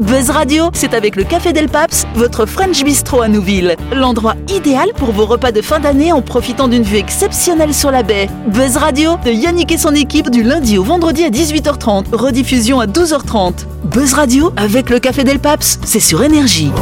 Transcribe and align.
Buzz 0.00 0.30
Radio, 0.30 0.70
c'est 0.72 0.94
avec 0.94 1.14
le 1.14 1.24
Café 1.24 1.52
Del 1.52 1.68
Paps, 1.68 2.06
votre 2.14 2.46
French 2.46 2.82
Bistro 2.82 3.20
à 3.20 3.28
Nouville. 3.28 3.76
L'endroit 3.94 4.34
idéal 4.48 4.88
pour 4.96 5.12
vos 5.12 5.26
repas 5.26 5.52
de 5.52 5.60
fin 5.60 5.78
d'année 5.78 6.10
en 6.10 6.22
profitant 6.22 6.68
d'une 6.68 6.84
vue 6.84 6.96
exceptionnelle 6.96 7.74
sur 7.74 7.90
la 7.90 8.02
baie. 8.02 8.30
Buzz 8.46 8.78
Radio, 8.78 9.18
de 9.26 9.30
Yannick 9.30 9.72
et 9.72 9.76
son 9.76 9.94
équipe 9.94 10.30
du 10.30 10.42
lundi 10.42 10.78
au 10.78 10.84
vendredi 10.84 11.22
à 11.24 11.28
18h30, 11.28 12.14
rediffusion 12.14 12.80
à 12.80 12.86
12h30. 12.86 13.66
Buzz 13.84 14.14
Radio, 14.14 14.54
avec 14.56 14.88
le 14.88 15.00
Café 15.00 15.22
Del 15.22 15.38
Paps, 15.38 15.78
c'est 15.84 16.00
sur 16.00 16.22
énergie. 16.22 16.72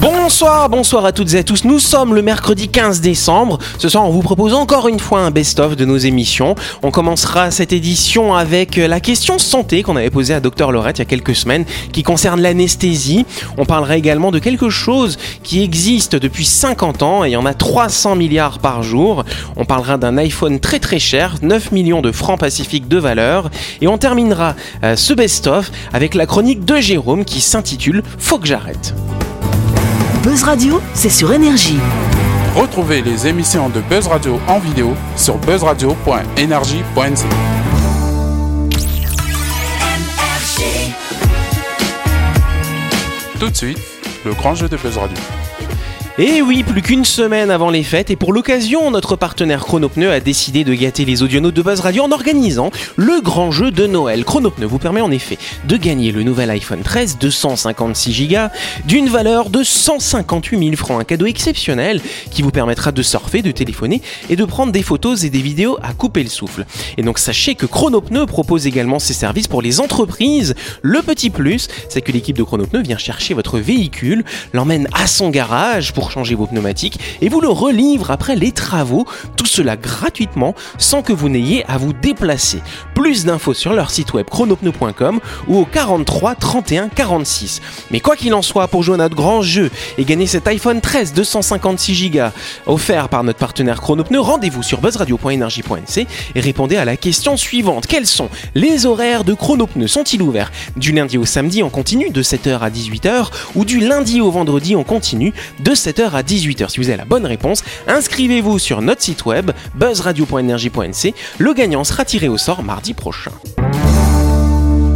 Bonsoir, 0.00 0.68
bonsoir 0.68 1.06
à 1.06 1.12
toutes 1.12 1.32
et 1.32 1.38
à 1.38 1.42
tous. 1.42 1.64
Nous 1.64 1.78
sommes 1.78 2.14
le 2.14 2.20
mercredi 2.20 2.68
15 2.68 3.00
décembre. 3.00 3.58
Ce 3.78 3.88
soir, 3.88 4.04
on 4.04 4.10
vous 4.10 4.20
propose 4.20 4.52
encore 4.52 4.88
une 4.88 4.98
fois 4.98 5.20
un 5.20 5.30
best-of 5.30 5.74
de 5.74 5.86
nos 5.86 5.96
émissions. 5.96 6.54
On 6.82 6.90
commencera 6.90 7.50
cette 7.50 7.72
édition 7.72 8.34
avec 8.34 8.76
la 8.76 9.00
question 9.00 9.38
santé 9.38 9.82
qu'on 9.82 9.96
avait 9.96 10.10
posée 10.10 10.34
à 10.34 10.40
Dr 10.40 10.70
Laurette 10.70 10.98
il 10.98 11.00
y 11.00 11.02
a 11.02 11.06
quelques 11.06 11.34
semaines, 11.34 11.64
qui 11.92 12.02
concerne 12.02 12.42
l'anesthésie. 12.42 13.24
On 13.56 13.64
parlera 13.64 13.96
également 13.96 14.32
de 14.32 14.38
quelque 14.38 14.68
chose 14.68 15.16
qui 15.42 15.62
existe 15.62 16.14
depuis 16.14 16.44
50 16.44 17.02
ans 17.02 17.24
et 17.24 17.28
il 17.28 17.32
y 17.32 17.36
en 17.36 17.46
a 17.46 17.54
300 17.54 18.16
milliards 18.16 18.58
par 18.58 18.82
jour. 18.82 19.24
On 19.56 19.64
parlera 19.64 19.96
d'un 19.96 20.18
iPhone 20.18 20.60
très 20.60 20.78
très 20.78 20.98
cher, 20.98 21.36
9 21.40 21.72
millions 21.72 22.02
de 22.02 22.12
francs 22.12 22.38
pacifiques 22.38 22.88
de 22.88 22.98
valeur. 22.98 23.50
Et 23.80 23.88
on 23.88 23.96
terminera 23.96 24.56
euh, 24.84 24.94
ce 24.94 25.14
best-of 25.14 25.70
avec 25.94 26.14
la 26.14 26.26
chronique 26.26 26.66
de 26.66 26.76
Jérôme 26.76 27.24
qui 27.24 27.40
s'intitule 27.40 28.02
Faut 28.18 28.38
que 28.38 28.46
j'arrête. 28.46 28.94
Buzz 30.26 30.42
Radio, 30.42 30.80
c'est 30.92 31.08
sur 31.08 31.32
énergie. 31.32 31.78
Retrouvez 32.56 33.00
les 33.00 33.28
émissions 33.28 33.68
de 33.68 33.80
Buzz 33.80 34.08
Radio 34.08 34.40
en 34.48 34.58
vidéo 34.58 34.92
sur 35.14 35.38
buzzradio.energie.nc. 35.38 37.24
Tout 43.38 43.50
de 43.50 43.56
suite, 43.56 43.78
le 44.24 44.34
grand 44.34 44.56
jeu 44.56 44.68
de 44.68 44.76
Buzz 44.76 44.98
Radio. 44.98 45.16
Et 46.18 46.40
oui, 46.40 46.62
plus 46.62 46.80
qu'une 46.80 47.04
semaine 47.04 47.50
avant 47.50 47.68
les 47.68 47.82
fêtes, 47.82 48.10
et 48.10 48.16
pour 48.16 48.32
l'occasion, 48.32 48.90
notre 48.90 49.16
partenaire 49.16 49.66
Chronopneu 49.66 50.10
a 50.10 50.18
décidé 50.18 50.64
de 50.64 50.72
gâter 50.72 51.04
les 51.04 51.22
audionautes 51.22 51.52
de 51.52 51.60
Buzz 51.60 51.80
Radio 51.80 52.04
en 52.04 52.10
organisant 52.10 52.70
le 52.96 53.20
grand 53.20 53.50
jeu 53.50 53.70
de 53.70 53.86
Noël. 53.86 54.24
Chronopneu 54.24 54.64
vous 54.64 54.78
permet 54.78 55.02
en 55.02 55.10
effet 55.10 55.36
de 55.68 55.76
gagner 55.76 56.12
le 56.12 56.22
nouvel 56.22 56.48
iPhone 56.48 56.80
13 56.82 57.18
256 57.20 58.28
Go 58.28 58.36
d'une 58.86 59.10
valeur 59.10 59.50
de 59.50 59.62
158 59.62 60.58
000 60.58 60.76
francs, 60.76 60.98
un 60.98 61.04
cadeau 61.04 61.26
exceptionnel 61.26 62.00
qui 62.30 62.40
vous 62.40 62.50
permettra 62.50 62.92
de 62.92 63.02
surfer, 63.02 63.42
de 63.42 63.50
téléphoner 63.50 64.00
et 64.30 64.36
de 64.36 64.44
prendre 64.46 64.72
des 64.72 64.82
photos 64.82 65.22
et 65.22 65.28
des 65.28 65.42
vidéos 65.42 65.76
à 65.82 65.92
couper 65.92 66.22
le 66.22 66.30
souffle. 66.30 66.64
Et 66.96 67.02
donc 67.02 67.18
sachez 67.18 67.56
que 67.56 67.66
Chronopneu 67.66 68.24
propose 68.24 68.66
également 68.66 69.00
ses 69.00 69.12
services 69.12 69.48
pour 69.48 69.60
les 69.60 69.80
entreprises. 69.80 70.54
Le 70.80 71.02
petit 71.02 71.28
plus, 71.28 71.68
c'est 71.90 72.00
que 72.00 72.10
l'équipe 72.10 72.38
de 72.38 72.42
Chronopneu 72.42 72.80
vient 72.80 72.96
chercher 72.96 73.34
votre 73.34 73.58
véhicule, 73.58 74.24
l'emmène 74.54 74.88
à 74.94 75.06
son 75.06 75.28
garage 75.28 75.92
pour 75.92 76.05
changer 76.10 76.34
vos 76.34 76.46
pneumatiques 76.46 76.98
et 77.20 77.28
vous 77.28 77.40
le 77.40 77.48
relivre 77.48 78.10
après 78.10 78.36
les 78.36 78.52
travaux, 78.52 79.06
tout 79.36 79.46
cela 79.46 79.76
gratuitement 79.76 80.54
sans 80.78 81.02
que 81.02 81.12
vous 81.12 81.28
n'ayez 81.28 81.64
à 81.66 81.78
vous 81.78 81.92
déplacer. 81.92 82.60
Plus 82.94 83.24
d'infos 83.24 83.54
sur 83.54 83.72
leur 83.72 83.90
site 83.90 84.14
web 84.14 84.26
chronopneu.com 84.28 85.20
ou 85.48 85.58
au 85.58 85.64
43 85.64 86.34
31 86.34 86.88
46. 86.88 87.60
Mais 87.90 88.00
quoi 88.00 88.16
qu'il 88.16 88.34
en 88.34 88.42
soit, 88.42 88.68
pour 88.68 88.82
jouer 88.82 88.94
à 88.94 88.98
notre 88.98 89.16
grand 89.16 89.42
jeu 89.42 89.70
et 89.98 90.04
gagner 90.04 90.26
cet 90.26 90.46
iPhone 90.48 90.80
13 90.80 91.12
256 91.12 92.10
Go 92.10 92.18
offert 92.66 93.08
par 93.08 93.24
notre 93.24 93.38
partenaire 93.38 93.80
Chronopneu, 93.80 94.20
rendez-vous 94.20 94.62
sur 94.62 94.80
buzzradio.energie.nc 94.80 96.06
et 96.34 96.40
répondez 96.40 96.76
à 96.76 96.84
la 96.84 96.96
question 96.96 97.36
suivante. 97.36 97.86
Quels 97.86 98.06
sont 98.06 98.28
les 98.54 98.86
horaires 98.86 99.24
de 99.24 99.34
Chronopneu? 99.34 99.86
Sont-ils 99.86 100.22
ouverts 100.22 100.50
du 100.76 100.92
lundi 100.92 101.18
au 101.18 101.24
samedi 101.24 101.62
en 101.62 101.70
continu 101.70 102.10
de 102.10 102.22
7h 102.22 102.58
à 102.60 102.70
18h 102.70 103.28
ou 103.54 103.64
du 103.64 103.80
lundi 103.80 104.20
au 104.20 104.30
vendredi 104.30 104.76
en 104.76 104.84
continu 104.84 105.32
de 105.60 105.72
7h 105.72 105.95
à 106.02 106.22
18h. 106.22 106.68
Si 106.68 106.78
vous 106.78 106.88
avez 106.88 106.98
la 106.98 107.04
bonne 107.04 107.26
réponse, 107.26 107.64
inscrivez-vous 107.86 108.58
sur 108.58 108.82
notre 108.82 109.02
site 109.02 109.24
web 109.24 109.50
buzzradio.energie.nc. 109.74 111.14
Le 111.38 111.54
gagnant 111.54 111.84
sera 111.84 112.04
tiré 112.04 112.28
au 112.28 112.38
sort 112.38 112.62
mardi 112.62 112.94
prochain. 112.94 113.30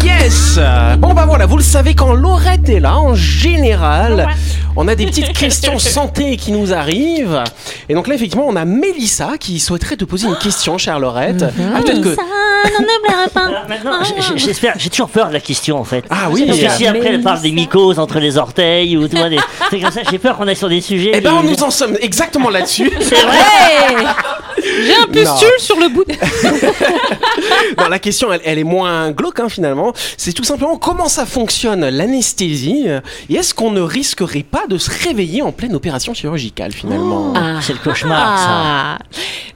Yes 0.04 0.58
Bon 0.98 1.14
bah 1.14 1.24
voilà, 1.26 1.46
vous 1.46 1.56
le 1.56 1.62
savez, 1.62 1.94
quand 1.94 2.12
Laurette 2.12 2.68
est 2.68 2.80
là, 2.80 2.98
en 2.98 3.14
général, 3.14 4.28
on 4.76 4.86
a 4.88 4.94
des 4.94 5.06
petites 5.06 5.32
questions 5.32 5.78
santé 5.78 6.36
qui 6.36 6.52
nous 6.52 6.72
arrivent. 6.72 7.42
Et 7.88 7.94
donc 7.94 8.06
là, 8.06 8.14
effectivement, 8.14 8.46
on 8.46 8.56
a 8.56 8.64
Mélissa 8.64 9.38
qui 9.38 9.60
souhaiterait 9.60 9.96
te 9.96 10.04
poser 10.04 10.26
une 10.26 10.36
question, 10.36 10.78
chère 10.78 10.98
Laurette. 10.98 11.44
Ah, 11.74 11.80
peut-être 11.82 12.02
que... 12.02 12.16
Ça, 12.62 12.70
non, 12.70 12.86
ne 12.86 13.08
pleure 13.08 13.30
pas. 13.30 14.02
J'espère, 14.36 14.74
j'ai 14.78 14.90
toujours 14.90 15.08
peur 15.08 15.28
de 15.28 15.32
la 15.34 15.40
question 15.40 15.78
en 15.78 15.84
fait. 15.84 16.04
Ah 16.10 16.28
oui, 16.30 16.44
Parce 16.46 16.58
que 16.58 16.68
si 16.70 16.86
après 16.86 17.06
elle 17.06 17.22
parle 17.22 17.40
des 17.40 17.52
mycoses 17.52 17.98
entre 17.98 18.18
les 18.18 18.38
orteils 18.38 18.96
ou 18.96 19.08
tu 19.08 19.16
vois, 19.16 19.28
des 19.28 19.38
trucs 19.66 19.82
comme 19.82 19.90
ça, 19.90 20.00
j'ai 20.10 20.18
peur 20.18 20.36
qu'on 20.36 20.48
aille 20.48 20.56
sur 20.56 20.68
des 20.68 20.80
sujets. 20.80 21.12
Eh 21.14 21.20
ben, 21.20 21.42
nous 21.42 21.62
en 21.62 21.70
sommes 21.70 21.96
exactement 22.00 22.50
là-dessus. 22.50 22.90
C'est 23.00 23.22
vrai. 23.22 23.38
J'ai 24.84 24.94
un 24.94 25.06
pustule 25.06 25.58
sur 25.58 25.78
le 25.78 25.88
bout. 25.88 26.04
de- 26.04 26.14
Non, 27.78 27.88
la 27.88 27.98
question, 27.98 28.32
elle, 28.32 28.40
elle 28.44 28.58
est 28.58 28.64
moins 28.64 29.10
glauque 29.10 29.40
hein, 29.40 29.48
finalement. 29.48 29.92
C'est 30.16 30.32
tout 30.32 30.44
simplement 30.44 30.76
comment 30.76 31.08
ça 31.08 31.26
fonctionne 31.26 31.88
l'anesthésie 31.88 32.86
et 33.28 33.34
est-ce 33.34 33.54
qu'on 33.54 33.70
ne 33.70 33.80
risquerait 33.80 34.42
pas 34.42 34.66
de 34.68 34.78
se 34.78 34.90
réveiller 35.06 35.42
en 35.42 35.52
pleine 35.52 35.74
opération 35.74 36.14
chirurgicale 36.14 36.72
finalement 36.72 37.32
Ah, 37.36 37.60
c'est 37.62 37.72
le 37.72 37.78
cauchemar 37.78 38.38
ça. 38.38 38.46
Ah. 38.48 38.98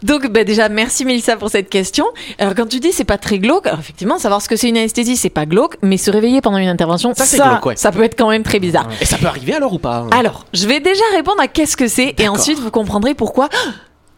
Donc 0.03 0.29
bah, 0.29 0.45
déjà 0.45 0.69
merci 0.69 1.05
Mélissa 1.05 1.37
pour 1.37 1.51
cette 1.51 1.69
question. 1.71 2.07
Alors 2.39 2.55
quand 2.55 2.67
tu 2.67 2.81
dis 2.81 2.93
c'est 2.93 3.05
pas 3.05 3.19
très 3.19 3.39
glauque, 3.39 3.67
alors 3.67 3.81
effectivement 3.81 4.19
savoir 4.19 4.43
ce 4.43 4.49
que 4.49 4.57
c'est 4.57 4.69
une 4.69 4.77
anesthésie 4.77 5.17
c'est 5.17 5.31
pas 5.31 5.47
glauque, 5.47 5.77
mais 5.83 5.97
se 5.97 6.11
réveiller 6.11 6.41
pendant 6.41 6.59
une 6.59 6.69
intervention 6.69 7.13
Ça, 7.15 7.25
ça 7.25 7.37
c'est 7.37 7.43
glauque, 7.43 7.67
ouais. 7.67 7.77
ça 7.77 7.93
peut 7.93 8.03
être 8.03 8.17
quand 8.17 8.31
même 8.31 8.43
très 8.43 8.59
bizarre. 8.61 8.89
Et 9.01 9.05
ça 9.05 9.17
peut 9.19 9.27
arriver 9.27 9.55
alors 9.55 9.73
ou 9.73 9.79
pas 9.79 10.07
Alors 10.11 10.47
je 10.55 10.67
vais 10.67 10.81
déjà 10.81 11.05
répondre 11.15 11.41
à 11.41 11.49
qu'est-ce 11.49 11.77
que 11.77 11.89
c'est 11.89 12.15
et 12.19 12.29
ensuite 12.29 12.59
vous 12.59 12.71
comprendrez 12.71 13.15
pourquoi. 13.15 13.49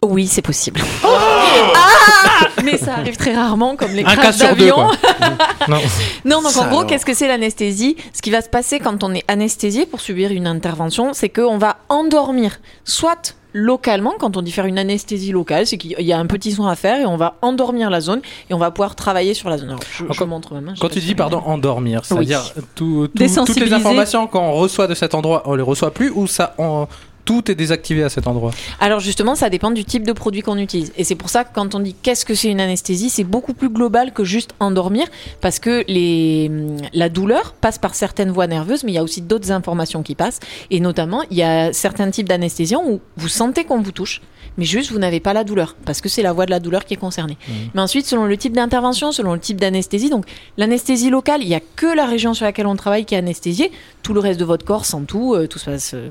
Oui, 0.03 0.27
c'est 0.27 0.43
possible. 0.43 0.81
Ah 1.05 2.63
mais 2.65 2.77
ça 2.79 2.95
arrive 2.95 3.17
très 3.17 3.35
rarement, 3.35 3.77
comme 3.77 3.93
les 3.93 4.03
Un 4.05 4.15
crashs 4.15 4.19
cas 4.19 4.33
sur 4.33 4.49
deux, 4.57 4.67
d'avion. 4.67 4.75
quoi. 4.77 4.97
non. 5.69 5.79
Non, 6.25 6.43
donc 6.43 6.53
Ça, 6.53 6.63
en 6.63 6.67
gros, 6.69 6.79
alors. 6.79 6.87
qu'est-ce 6.87 7.07
que 7.07 7.15
c'est 7.15 7.29
l'anesthésie? 7.29 7.97
Ce 8.13 8.23
qui 8.23 8.31
va 8.31 8.41
se 8.43 8.49
passer 8.49 8.79
quand 8.81 9.05
on 9.05 9.15
est 9.15 9.25
anesthésié 9.29 9.87
pour 9.87 10.01
subir 10.01 10.31
une 10.33 10.47
intervention, 10.47 11.13
c'est 11.13 11.29
qu'on 11.29 11.59
va 11.59 11.77
endormir, 11.89 12.59
soit 12.85 13.35
localement, 13.53 14.15
quand 14.19 14.37
on 14.37 14.43
dit 14.43 14.53
faire 14.53 14.67
une 14.67 14.79
anesthésie 14.79 15.33
locale, 15.33 15.67
c'est 15.67 15.79
qu'il 15.79 15.93
y 15.99 16.13
a 16.13 16.19
un 16.19 16.27
petit 16.27 16.53
soin 16.53 16.71
à 16.71 16.77
faire 16.77 17.01
et 17.01 17.07
on 17.07 17.17
va 17.17 17.37
endormir 17.41 17.89
la 17.89 18.01
zone 18.01 18.21
et 18.51 18.55
on 18.55 18.59
va 18.59 18.71
pouvoir 18.71 18.95
travailler 18.97 19.33
sur 19.33 19.49
la 19.49 19.57
zone. 19.59 19.69
Alors, 19.71 19.81
je, 19.91 20.05
je 20.11 20.19
Quand- 20.19 20.27
montre 20.27 20.53
ma 20.55 20.61
main. 20.61 20.75
je 20.75 20.81
Quand 20.81 20.89
sais 20.89 21.01
tu 21.01 21.07
dis, 21.07 21.15
pardon, 21.15 21.43
endormir, 21.47 22.05
c'est-à-dire 22.05 22.43
tout- 22.75 23.09
tout- 23.09 23.45
toutes 23.47 23.57
les 23.61 23.73
informations 23.73 24.27
qu'on 24.27 24.53
reçoit 24.53 24.87
de 24.89 24.95
cet 24.95 25.15
endroit, 25.15 25.43
on 25.47 25.55
les 25.55 25.63
reçoit 25.63 25.91
plus 25.93 26.11
ou 26.11 26.27
ça, 26.27 26.55
on- 26.59 26.87
tout 27.27 27.51
est 27.51 27.55
désactivé 27.55 28.03
à 28.05 28.09
cet 28.09 28.27
endroit 28.27 28.53
Alors 28.81 29.01
justement, 29.01 29.35
ça 29.35 29.51
dépend 29.51 29.73
du 29.73 29.85
type 29.85 30.07
de 30.07 30.13
produit 30.13 30.41
qu'on 30.41 30.57
utilise. 30.57 30.93
Et 30.97 31.05
c'est 31.05 31.17
pour 31.17 31.29
ça 31.29 31.45
que 31.45 31.51
quand 31.53 31.75
on 31.75 31.81
dit 31.81 31.95
qu'est-ce 32.01 32.25
que 32.25 32.35
c'est 32.35 32.49
une 32.49 32.61
anesthésie, 32.61 33.11
c'est 33.11 33.25
beaucoup 33.25 33.53
plus 33.53 33.69
global 33.69 34.13
que 34.13 34.25
juste 34.25 34.55
endormir, 34.61 35.07
parce 35.41 35.59
que 35.59 35.85
les, 35.89 36.51
la 36.95 37.09
douleur 37.09 37.53
passe 37.53 37.79
par 37.79 37.95
certaines 37.95 38.31
voies 38.31 38.47
nerveuses, 38.47 38.85
mais 38.85 38.93
il 38.93 38.95
y 38.95 38.99
a 38.99 39.03
aussi 39.03 39.21
d'autres 39.21 39.51
informations 39.51 40.03
qui 40.03 40.15
passent. 40.15 40.39
Et 40.71 40.79
notamment, 40.81 41.23
il 41.31 41.37
y 41.37 41.43
a 41.43 41.73
certains 41.73 42.11
types 42.11 42.29
d'anesthésiens 42.29 42.81
où 42.87 43.01
vous 43.17 43.29
sentez 43.29 43.65
qu'on 43.65 43.83
vous 43.83 43.93
touche, 43.93 44.23
mais 44.57 44.65
juste 44.65 44.93
vous 44.93 44.99
n'avez 45.01 45.19
pas 45.19 45.33
la 45.33 45.43
douleur, 45.43 45.75
parce 45.85 46.01
que 46.01 46.09
c'est 46.09 46.23
la 46.23 46.33
voie 46.33 46.47
de 46.47 46.53
la 46.53 46.61
douleur 46.61 46.85
qui 46.85 46.95
est 46.95 46.97
concernée. 46.97 47.37
Mais 47.75 47.81
ensuite, 47.81 48.07
selon 48.07 48.25
le 48.25 48.37
type 48.37 48.55
d'intervention, 48.55 49.11
selon 49.11 49.33
le 49.35 49.41
type 49.41 49.61
d'anesthésie, 49.61 50.11
donc 50.11 50.27
l'anesthésie 50.57 51.11
locale, 51.11 51.43
il 51.43 51.49
n'y 51.49 51.57
a 51.57 51.61
que 51.75 51.87
la 51.87 52.07
région 52.07 52.35
sur 52.35 52.45
laquelle 52.45 52.69
on 52.69 52.77
travaille 52.77 53.05
qui 53.05 53.17
est 53.17 53.19
anesthésiée, 53.19 53.73
tout 54.05 54.15
le 54.15 54.21
reste 54.21 54.39
de 54.39 54.45
votre 54.45 54.65
corps 54.65 54.85
sent 54.85 55.03
tout, 55.09 55.35
euh, 55.35 55.49
tout 55.49 55.59
se 55.59 55.65
passe... 55.65 55.95
euh, 55.95 56.11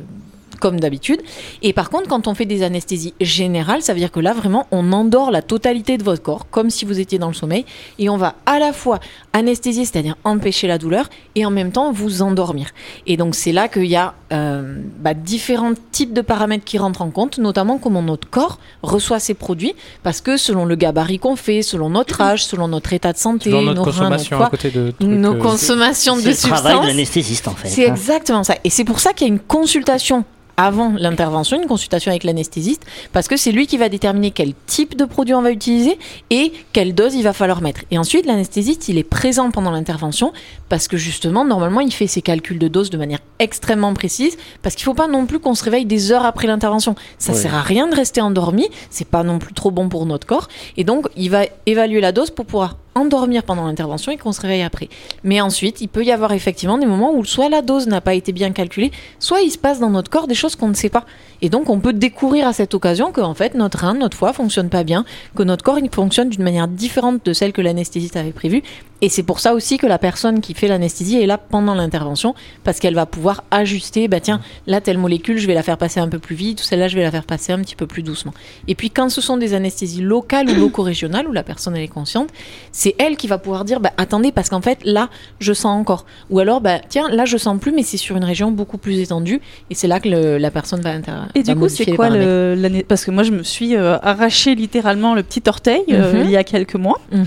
comme 0.59 0.79
d'habitude. 0.79 1.21
Et 1.61 1.73
par 1.73 1.89
contre, 1.89 2.07
quand 2.07 2.27
on 2.27 2.33
fait 2.33 2.45
des 2.45 2.63
anesthésies 2.63 3.13
générales, 3.21 3.81
ça 3.81 3.93
veut 3.93 3.99
dire 3.99 4.11
que 4.11 4.19
là, 4.19 4.33
vraiment, 4.33 4.67
on 4.71 4.91
endort 4.91 5.31
la 5.31 5.41
totalité 5.41 5.97
de 5.97 6.03
votre 6.03 6.21
corps, 6.21 6.49
comme 6.49 6.69
si 6.69 6.85
vous 6.85 6.99
étiez 6.99 7.19
dans 7.19 7.27
le 7.27 7.33
sommeil, 7.33 7.65
et 7.99 8.09
on 8.09 8.17
va 8.17 8.35
à 8.45 8.59
la 8.59 8.73
fois 8.73 8.99
anesthésier, 9.33 9.85
c'est-à-dire 9.85 10.15
empêcher 10.23 10.67
la 10.67 10.77
douleur, 10.77 11.09
et 11.35 11.45
en 11.45 11.51
même 11.51 11.71
temps 11.71 11.91
vous 11.91 12.21
endormir. 12.21 12.69
Et 13.05 13.17
donc, 13.17 13.35
c'est 13.35 13.51
là 13.51 13.67
qu'il 13.67 13.85
y 13.85 13.95
a 13.95 14.13
euh, 14.33 14.79
bah, 14.99 15.13
différents 15.13 15.73
types 15.91 16.13
de 16.13 16.21
paramètres 16.21 16.63
qui 16.63 16.77
rentrent 16.77 17.01
en 17.01 17.09
compte, 17.09 17.37
notamment 17.37 17.77
comment 17.77 18.01
notre 18.01 18.29
corps 18.29 18.59
reçoit 18.83 19.19
ces 19.19 19.33
produits, 19.33 19.75
parce 20.03 20.21
que 20.21 20.37
selon 20.37 20.65
le 20.65 20.75
gabarit 20.75 21.19
qu'on 21.19 21.35
fait, 21.35 21.61
selon 21.61 21.89
notre 21.89 22.21
âge, 22.21 22.45
selon 22.45 22.67
notre 22.67 22.93
état 22.93 23.13
de 23.13 23.17
santé, 23.17 23.49
notre 23.49 23.63
nos 23.63 23.67
reins, 23.67 23.75
notre 23.75 23.91
consommation 23.91 24.41
à 24.41 24.49
côté 24.49 24.71
de 24.71 24.91
trucs, 24.91 25.09
nos 25.09 25.33
euh, 25.33 25.39
consommations 25.39 26.15
de 26.15 26.21
C'est 26.21 26.29
le 26.29 26.35
travail 26.35 26.61
de 26.61 26.67
substances. 26.67 26.87
l'anesthésiste 26.87 27.47
en 27.47 27.55
fait. 27.55 27.67
C'est 27.67 27.89
hein. 27.89 27.93
exactement 27.93 28.43
ça. 28.43 28.55
Et 28.63 28.69
c'est 28.69 28.83
pour 28.83 28.99
ça 28.99 29.13
qu'il 29.13 29.27
y 29.27 29.29
a 29.29 29.33
une 29.33 29.39
consultation 29.39 30.25
avant 30.57 30.93
l'intervention, 30.97 31.61
une 31.61 31.67
consultation 31.67 32.11
avec 32.11 32.23
l'anesthésiste, 32.23 32.83
parce 33.13 33.27
que 33.27 33.37
c'est 33.37 33.51
lui 33.51 33.67
qui 33.67 33.77
va 33.77 33.89
déterminer 33.89 34.31
quel 34.31 34.53
type 34.65 34.95
de 34.95 35.05
produit 35.05 35.33
on 35.33 35.41
va 35.41 35.51
utiliser 35.51 35.97
et 36.29 36.53
quelle 36.73 36.95
dose 36.95 37.13
il 37.15 37.23
va 37.23 37.33
falloir 37.33 37.61
mettre. 37.61 37.81
Et 37.91 37.97
ensuite, 37.97 38.25
l'anesthésiste, 38.25 38.87
il 38.87 38.97
est 38.97 39.03
présent 39.03 39.51
pendant 39.51 39.71
l'intervention, 39.71 40.31
parce 40.69 40.87
que 40.87 40.97
justement, 40.97 41.43
normalement, 41.45 41.81
il 41.81 41.91
fait 41.93 42.07
ses 42.07 42.21
calculs 42.21 42.59
de 42.59 42.67
dose 42.67 42.89
de 42.89 42.97
manière 42.97 43.19
extrêmement 43.39 43.93
précise, 43.93 44.37
parce 44.61 44.75
qu'il 44.75 44.83
ne 44.83 44.93
faut 44.93 44.93
pas 45.01 45.07
non 45.07 45.25
plus 45.25 45.39
qu'on 45.39 45.55
se 45.55 45.63
réveille 45.63 45.85
des 45.85 46.11
heures 46.11 46.25
après 46.25 46.47
l'intervention. 46.47 46.95
Ça 47.17 47.33
Ouais. 47.33 47.39
sert 47.39 47.55
à 47.55 47.61
rien 47.61 47.87
de 47.87 47.95
rester 47.95 48.21
endormi, 48.21 48.67
c'est 48.89 49.07
pas 49.07 49.23
non 49.23 49.39
plus 49.39 49.53
trop 49.53 49.71
bon 49.71 49.89
pour 49.89 50.05
notre 50.05 50.25
corps, 50.25 50.47
et 50.77 50.83
donc 50.83 51.07
il 51.17 51.29
va 51.31 51.43
évaluer 51.65 51.99
la 52.01 52.11
dose 52.11 52.29
pour 52.31 52.45
pouvoir 52.45 52.77
endormir 52.95 53.43
pendant 53.43 53.65
l'intervention 53.65 54.11
et 54.11 54.17
qu'on 54.17 54.31
se 54.31 54.41
réveille 54.41 54.63
après. 54.63 54.89
Mais 55.23 55.41
ensuite, 55.41 55.81
il 55.81 55.87
peut 55.87 56.03
y 56.03 56.11
avoir 56.11 56.31
effectivement 56.31 56.77
des 56.77 56.85
moments 56.85 57.13
où 57.13 57.25
soit 57.25 57.49
la 57.49 57.61
dose 57.61 57.87
n'a 57.87 58.01
pas 58.01 58.13
été 58.13 58.31
bien 58.31 58.51
calculée, 58.51 58.91
soit 59.19 59.41
il 59.41 59.51
se 59.51 59.57
passe 59.57 59.79
dans 59.79 59.89
notre 59.89 60.09
corps 60.09 60.27
des 60.27 60.35
choses 60.35 60.55
qu'on 60.55 60.69
ne 60.69 60.73
sait 60.73 60.89
pas. 60.89 61.05
Et 61.41 61.49
donc, 61.49 61.69
on 61.69 61.79
peut 61.79 61.93
découvrir 61.93 62.47
à 62.47 62.53
cette 62.53 62.73
occasion 62.73 63.11
que, 63.11 63.21
en 63.21 63.33
fait, 63.33 63.55
notre 63.55 63.79
rein, 63.79 63.93
notre 63.93 64.17
foie 64.17 64.33
fonctionne 64.33 64.69
pas 64.69 64.83
bien, 64.83 65.05
que 65.35 65.43
notre 65.43 65.63
corps 65.63 65.79
il 65.79 65.89
fonctionne 65.89 66.29
d'une 66.29 66.43
manière 66.43 66.67
différente 66.67 67.25
de 67.25 67.33
celle 67.33 67.53
que 67.53 67.61
l'anesthésiste 67.61 68.15
avait 68.15 68.31
prévue. 68.31 68.63
Et 69.01 69.09
c'est 69.09 69.23
pour 69.23 69.39
ça 69.39 69.53
aussi 69.53 69.77
que 69.77 69.87
la 69.87 69.97
personne 69.97 70.39
qui 70.39 70.53
fait 70.53 70.67
l'anesthésie 70.67 71.21
est 71.21 71.25
là 71.25 71.37
pendant 71.37 71.75
l'intervention, 71.75 72.33
parce 72.63 72.79
qu'elle 72.79 72.95
va 72.95 73.05
pouvoir 73.05 73.43
ajuster, 73.51 74.07
bah 74.07 74.19
tiens, 74.19 74.39
là, 74.67 74.79
telle 74.81 74.97
molécule, 74.97 75.37
je 75.37 75.47
vais 75.47 75.53
la 75.53 75.63
faire 75.63 75.77
passer 75.77 75.99
un 75.99 76.07
peu 76.07 76.17
plus 76.17 76.35
vite, 76.35 76.61
ou 76.61 76.63
celle-là, 76.63 76.87
je 76.87 76.95
vais 76.95 77.03
la 77.03 77.11
faire 77.11 77.25
passer 77.25 77.51
un 77.51 77.59
petit 77.59 77.75
peu 77.75 77.87
plus 77.87 78.03
doucement. 78.03 78.33
Et 78.67 78.75
puis, 78.75 78.89
quand 78.89 79.09
ce 79.09 79.21
sont 79.21 79.37
des 79.37 79.53
anesthésies 79.53 80.01
locales 80.01 80.49
ou 80.49 80.55
loco-régionales, 80.55 81.27
où 81.27 81.33
la 81.33 81.43
personne, 81.43 81.75
elle 81.75 81.83
est 81.83 81.87
consciente, 81.89 82.29
c'est 82.71 82.95
elle 82.97 83.17
qui 83.17 83.27
va 83.27 83.37
pouvoir 83.37 83.65
dire, 83.65 83.79
bah, 83.79 83.91
attendez, 83.97 84.31
parce 84.31 84.49
qu'en 84.49 84.61
fait, 84.61 84.79
là, 84.85 85.09
je 85.39 85.53
sens 85.53 85.77
encore. 85.77 86.05
Ou 86.29 86.39
alors, 86.39 86.61
bah, 86.61 86.79
tiens, 86.87 87.09
là, 87.09 87.25
je 87.25 87.37
sens 87.37 87.59
plus, 87.59 87.73
mais 87.73 87.83
c'est 87.83 87.97
sur 87.97 88.15
une 88.15 88.23
région 88.23 88.51
beaucoup 88.51 88.77
plus 88.77 88.99
étendue, 88.99 89.41
et 89.69 89.75
c'est 89.75 89.87
là 89.87 89.99
que 89.99 90.07
la 90.09 90.51
personne 90.51 90.81
va 90.81 90.91
intervenir. 90.91 91.31
Et 91.37 91.43
du 91.43 91.53
coup, 91.55 91.67
c'est 91.67 91.85
quoi 91.91 92.09
le, 92.09 92.55
l'année 92.57 92.83
Parce 92.87 93.03
que 93.03 93.11
moi, 93.11 93.23
je 93.23 93.31
me 93.31 93.43
suis 93.43 93.75
euh, 93.75 93.97
arraché 94.01 94.55
littéralement 94.55 95.13
le 95.13 95.21
petit 95.21 95.43
orteil 95.47 95.81
euh, 95.91 96.13
Mhm. 96.13 96.21
il 96.25 96.31
y 96.31 96.37
a 96.37 96.43
quelques 96.45 96.75
mois. 96.75 96.99
Mhm. 97.11 97.25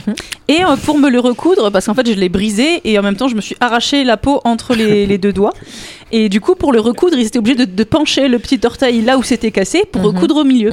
Et 0.49 0.65
euh, 0.65 0.77
pour 0.83 0.97
me 0.99 1.11
le 1.11 1.21
recoudre, 1.21 1.71
parce 1.71 1.87
qu'en 1.87 1.95
fait, 1.95 2.07
je 2.09 2.15
l'ai 2.19 2.29
brisé 2.31 2.81
et 2.85 2.99
en 2.99 3.03
même 3.03 3.17
temps, 3.17 3.29
je 3.29 3.37
me 3.37 3.41
suis 3.43 3.55
arraché 3.61 4.05
la 4.05 4.17
peau 4.17 4.41
entre 4.45 4.75
les, 4.75 5.05
les 5.13 5.19
deux 5.19 5.33
doigts. 5.33 5.53
Et 6.11 6.31
du 6.31 6.41
coup, 6.41 6.55
pour 6.55 6.73
le 6.73 6.81
recoudre, 6.81 7.19
ils 7.19 7.27
étaient 7.27 7.39
obligés 7.39 7.57
de, 7.57 7.65
de 7.67 7.85
pencher 7.85 8.29
le 8.29 8.39
petit 8.39 8.59
orteil 8.65 9.03
là 9.03 9.19
où 9.19 9.23
c'était 9.23 9.51
cassé 9.51 9.85
pour 9.93 10.01
Mhm. 10.01 10.07
recoudre 10.09 10.37
au 10.39 10.45
milieu. 10.45 10.71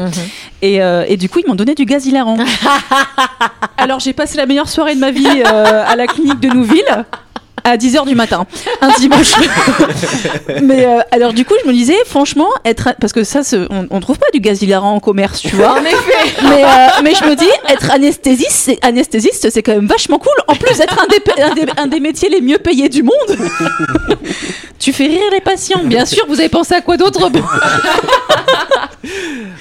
Et, 0.61 0.81
euh, 0.81 1.03
et 1.09 1.17
du 1.17 1.27
coup, 1.27 1.39
ils 1.39 1.47
m'ont 1.47 1.55
donné 1.55 1.75
du 1.75 1.83
gaz 1.85 2.05
hilarant. 2.05 2.37
Alors, 3.77 3.99
j'ai 3.99 4.13
passé 4.13 4.37
la 4.37 4.45
meilleure 4.45 4.69
soirée 4.69 4.95
de 4.95 4.99
ma 5.01 5.11
vie 5.11 5.27
à 5.43 5.95
la 5.95 6.07
clinique 6.07 6.39
de 6.39 6.47
Nouville. 6.49 7.05
À 7.63 7.77
10h 7.77 8.05
du 8.05 8.13
matin, 8.15 8.45
un 8.81 8.91
dimanche. 8.99 9.33
Mais 10.61 10.85
euh, 10.85 10.99
alors 11.11 11.33
du 11.33 11.45
coup, 11.45 11.55
je 11.63 11.67
me 11.67 11.73
disais, 11.73 11.95
franchement, 12.05 12.49
être 12.63 12.89
parce 12.99 13.11
que 13.13 13.23
ça, 13.23 13.41
on, 13.71 13.87
on 13.89 13.99
trouve 14.01 14.19
pas 14.19 14.27
du 14.33 14.39
gaz 14.39 14.61
hilarant 14.61 14.93
en 14.93 14.99
commerce, 14.99 15.41
tu 15.41 15.55
vois. 15.55 15.79
En 15.79 15.83
effet. 15.83 16.35
Mais, 16.43 16.63
euh, 16.63 16.67
mais 17.03 17.13
je 17.15 17.23
me 17.27 17.35
dis, 17.35 17.49
être 17.69 17.89
anesthésiste, 17.91 18.51
c'est 18.51 18.77
anesthésiste, 18.85 19.49
c'est 19.49 19.63
quand 19.63 19.73
même 19.73 19.87
vachement 19.87 20.19
cool. 20.19 20.33
En 20.47 20.55
plus 20.55 20.77
d'être 20.77 20.99
un 21.01 21.07
des, 21.07 21.19
un, 21.41 21.53
des, 21.55 21.65
un 21.77 21.87
des 21.87 21.99
métiers 21.99 22.29
les 22.29 22.41
mieux 22.41 22.59
payés 22.59 22.89
du 22.89 23.01
monde. 23.01 23.37
tu 24.79 24.93
fais 24.93 25.07
rire 25.07 25.31
les 25.31 25.41
patients. 25.41 25.81
Bien 25.83 26.05
sûr, 26.05 26.23
vous 26.27 26.39
avez 26.39 26.49
pensé 26.49 26.75
à 26.75 26.81
quoi 26.81 26.97
d'autre? 26.97 27.15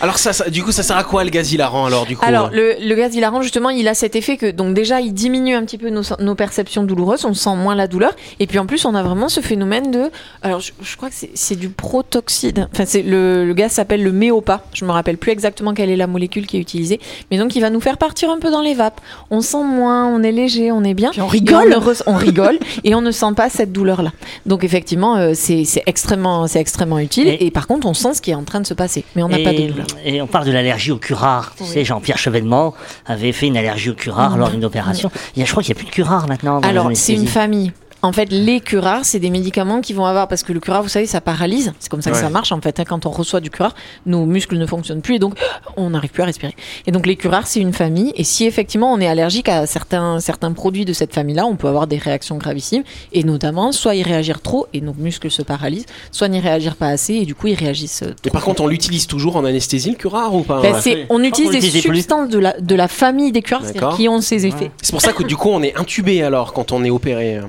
Alors 0.00 0.19
ça, 0.19 0.32
ça- 0.32 0.50
du 0.50 0.62
coup, 0.62 0.73
ça 0.73 0.82
sert 0.82 0.96
à 0.96 1.05
quoi 1.05 1.25
le 1.25 1.31
gaz 1.31 1.52
hilarant 1.52 1.87
alors 1.87 2.06
du 2.06 2.17
coup 2.17 2.25
Alors, 2.26 2.50
le, 2.50 2.75
le 2.81 2.94
gaz 2.94 3.14
hilarant, 3.14 3.43
justement, 3.43 3.70
il 3.70 3.87
a 3.88 3.94
cet 3.94 4.17
effet 4.17 4.37
que, 4.37 4.50
donc, 4.50 4.75
déjà, 4.75 5.00
il 5.00 5.12
diminue 5.14 5.55
un 5.55 5.64
petit 5.64 5.79
peu 5.79 5.91
nos, 5.91 6.02
nos 6.19 6.35
perceptions 6.35 6.85
douloureuses, 6.85 7.25
on 7.25 7.35
sent 7.35 7.55
moins 7.56 7.75
la 7.75 7.87
douleur. 7.87 8.12
Et 8.41 8.46
puis, 8.46 8.58
en 8.58 8.67
plus, 8.67 8.85
on 8.85 8.94
a 8.94 9.02
vraiment 9.02 9.29
ce 9.29 9.41
phénomène 9.41 9.91
de. 9.91 10.11
Alors, 10.43 10.61
je, 10.61 10.73
je 10.82 10.96
crois 10.96 11.08
que 11.08 11.14
c'est- 11.35 11.55
du 11.55 11.69
protoxyde. 11.69 12.67
Enfin, 12.73 12.85
c'est 12.87 13.02
le, 13.02 13.44
le 13.46 13.55
gaz 13.55 13.73
s'appelle 13.73 14.02
le 14.02 14.11
méopa. 14.12 14.62
Je 14.73 14.85
me 14.85 14.91
rappelle 14.91 15.17
plus 15.19 15.31
exactement 15.31 15.73
quelle 15.73 15.88
est 15.91 15.96
la 15.96 16.06
molécule 16.08 16.46
qui 16.46 16.56
est 16.56 16.61
utilisée. 16.61 16.99
Mais 17.31 17.38
donc, 17.38 17.55
il 17.55 17.61
va 17.61 17.70
nous 17.70 17.81
faire 17.81 17.96
partir 17.96 18.31
un 18.31 18.38
peu 18.38 18.50
dans 18.50 18.61
les 18.61 18.75
vapes. 18.75 19.00
On 19.31 19.41
sent 19.41 19.62
moins, 19.62 20.06
on 20.08 20.23
est 20.23 20.32
léger, 20.32 20.73
on 20.73 20.82
est 20.82 20.94
bien. 20.94 21.11
Puis 21.11 21.20
on 21.20 21.26
Et 21.29 21.31
rigole. 21.31 21.76
on, 22.06 22.12
on 22.12 22.17
rigole 22.17 22.58
et 22.85 22.94
on 22.94 23.00
ne 23.00 23.11
sent 23.12 23.32
pas 23.37 23.49
cette 23.50 23.73
douleur-là. 23.73 24.11
Donc, 24.46 24.64
effectivement, 24.64 25.17
euh, 25.17 25.32
c'est 25.35 25.64
extrêmement, 25.87 26.46
c'est 26.46 26.61
extrêmement 26.61 26.99
utile. 26.99 27.29
Et- 27.29 27.46
Et, 27.46 27.50
par 27.50 27.67
contre, 27.67 27.87
on 27.87 27.94
sent 27.94 28.14
ce 28.14 28.23
qui 28.23 28.31
est 28.31 28.35
en 28.35 28.43
train 28.44 28.61
de 28.61 28.67
se 28.67 28.75
passer. 28.75 29.05
Mais 29.14 29.23
on 29.23 29.29
n'a 29.29 29.38
pas 29.38 29.52
de 29.52 29.67
douleur. 29.69 29.84
Et 30.05 30.21
on 30.23 30.27
parle 30.27 30.47
de 30.47 30.53
l'allergie 30.53 30.91
au 30.91 30.97
curare. 30.99 31.53
Tu 31.57 31.63
Oui. 31.63 31.69
sais, 31.69 31.85
Jean-Pierre 31.85 32.19
Chevènement 32.19 32.75
avait 33.07 33.33
fait 33.33 33.47
une 33.47 33.57
allergie 33.57 33.91
au 33.91 33.95
curare 33.95 34.37
lors 34.37 34.51
d'une 34.51 34.65
opération. 34.65 35.11
Il 35.37 35.41
y 35.41 35.43
a, 35.43 35.47
je 35.47 35.51
crois 35.51 35.63
qu'il 35.63 35.75
n'y 35.75 35.79
a 35.81 35.83
plus 35.83 35.91
de 35.91 35.95
curare 35.95 36.29
maintenant. 36.29 36.61
dans 36.61 36.69
Alors, 36.69 36.91
c'est 36.95 37.15
une 37.15 37.27
famille. 37.27 37.73
En 38.05 38.12
fait, 38.12 38.31
les 38.31 38.61
curares, 38.61 39.05
c'est 39.05 39.19
des 39.19 39.31
médicaments 39.31 39.81
qui 39.81 39.93
vont 39.95 40.05
avoir, 40.05 40.29
parce 40.29 40.43
que 40.43 40.53
le 40.53 40.61
curare, 40.61 40.83
vous 40.83 40.89
savez, 40.91 41.06
ça 41.06 41.21
paralyse. 41.21 41.73
C'est 41.81 41.89
comme 41.91 42.03
ça 42.03 42.11
que 42.11 42.17
Ouais. 42.17 42.23
ça 42.23 42.29
marche, 42.29 42.53
en 42.53 42.61
fait. 42.61 42.79
hein. 42.79 42.85
Quand 42.87 43.06
on 43.06 43.11
reçoit 43.11 43.41
du 43.41 43.49
curare, 43.51 43.75
nos 44.05 44.27
muscles 44.27 44.56
ne 44.59 44.67
fonctionnent 44.67 45.01
plus 45.01 45.15
et 45.15 45.19
donc 45.19 45.35
on 45.77 45.91
n'arrive 45.91 46.11
plus 46.11 46.23
à 46.23 46.27
respirer. 46.27 46.55
Et 46.87 46.93
donc, 46.93 47.06
les 47.06 47.17
curares, 47.17 47.47
c'est 47.47 47.61
une 47.61 47.73
famille. 47.73 48.12
Et 48.17 48.25
si 48.25 48.45
effectivement 48.45 48.93
on 48.93 49.01
est 49.01 49.06
allergique 49.06 49.49
à 49.49 49.67
certains, 49.67 50.21
certains 50.21 50.53
produits 50.53 50.85
de 50.85 50.93
cette 50.93 51.15
famille-là, 51.15 51.47
on 51.47 51.56
peut 51.56 51.67
avoir 51.69 51.87
des 51.87 51.97
réactions 51.97 52.37
gravissimes. 52.37 52.83
Et 53.12 53.25
notamment, 53.25 53.73
soit 53.73 53.95
y 53.95 54.03
réagir 54.03 54.41
trop 54.43 54.67
et 54.75 54.81
nos 54.83 54.93
muscles 54.95 55.31
se 55.31 55.41
paralysent, 55.43 55.87
soit 56.12 56.29
n'y 56.29 56.41
réagir 56.41 56.77
pas 56.77 56.89
assez 56.89 57.15
et 57.15 57.25
du 57.25 57.35
coup, 57.35 57.47
ils 57.47 57.55
réagissent 57.55 58.03
euh, 58.03 58.11
Et 58.11 58.29
trop. 58.29 58.33
par 58.35 58.45
contre, 58.45 58.62
on 58.62 58.67
l'utilise 58.67 59.06
toujours 59.06 59.37
en 59.37 59.45
anesthésie 59.45 59.91
le 59.91 59.97
curare 59.97 60.35
ou 60.35 60.43
pas? 60.43 60.61
Ben, 60.61 60.75
on 61.09 61.23
utilise 61.23 61.51
des 61.53 61.81
substances 61.81 62.29
de 62.29 62.39
la, 62.39 62.61
de 62.61 62.75
la 62.75 62.89
famille 62.89 63.33
des 63.33 63.41
curares, 63.43 63.62
qui 63.97 64.09
ont 64.11 64.21
ces 64.21 64.45
effets. 64.47 64.71
C'est 64.83 64.93
pour 64.93 65.01
ça 65.01 65.12
que 65.15 65.23
du 65.23 65.37
coup, 65.37 65.49
on 65.49 65.62
est 65.62 65.75
intubé 65.79 66.23
alors 66.23 66.53
quand 66.53 66.71
on 66.73 66.85
est 66.85 66.91
opéré. 66.91 67.41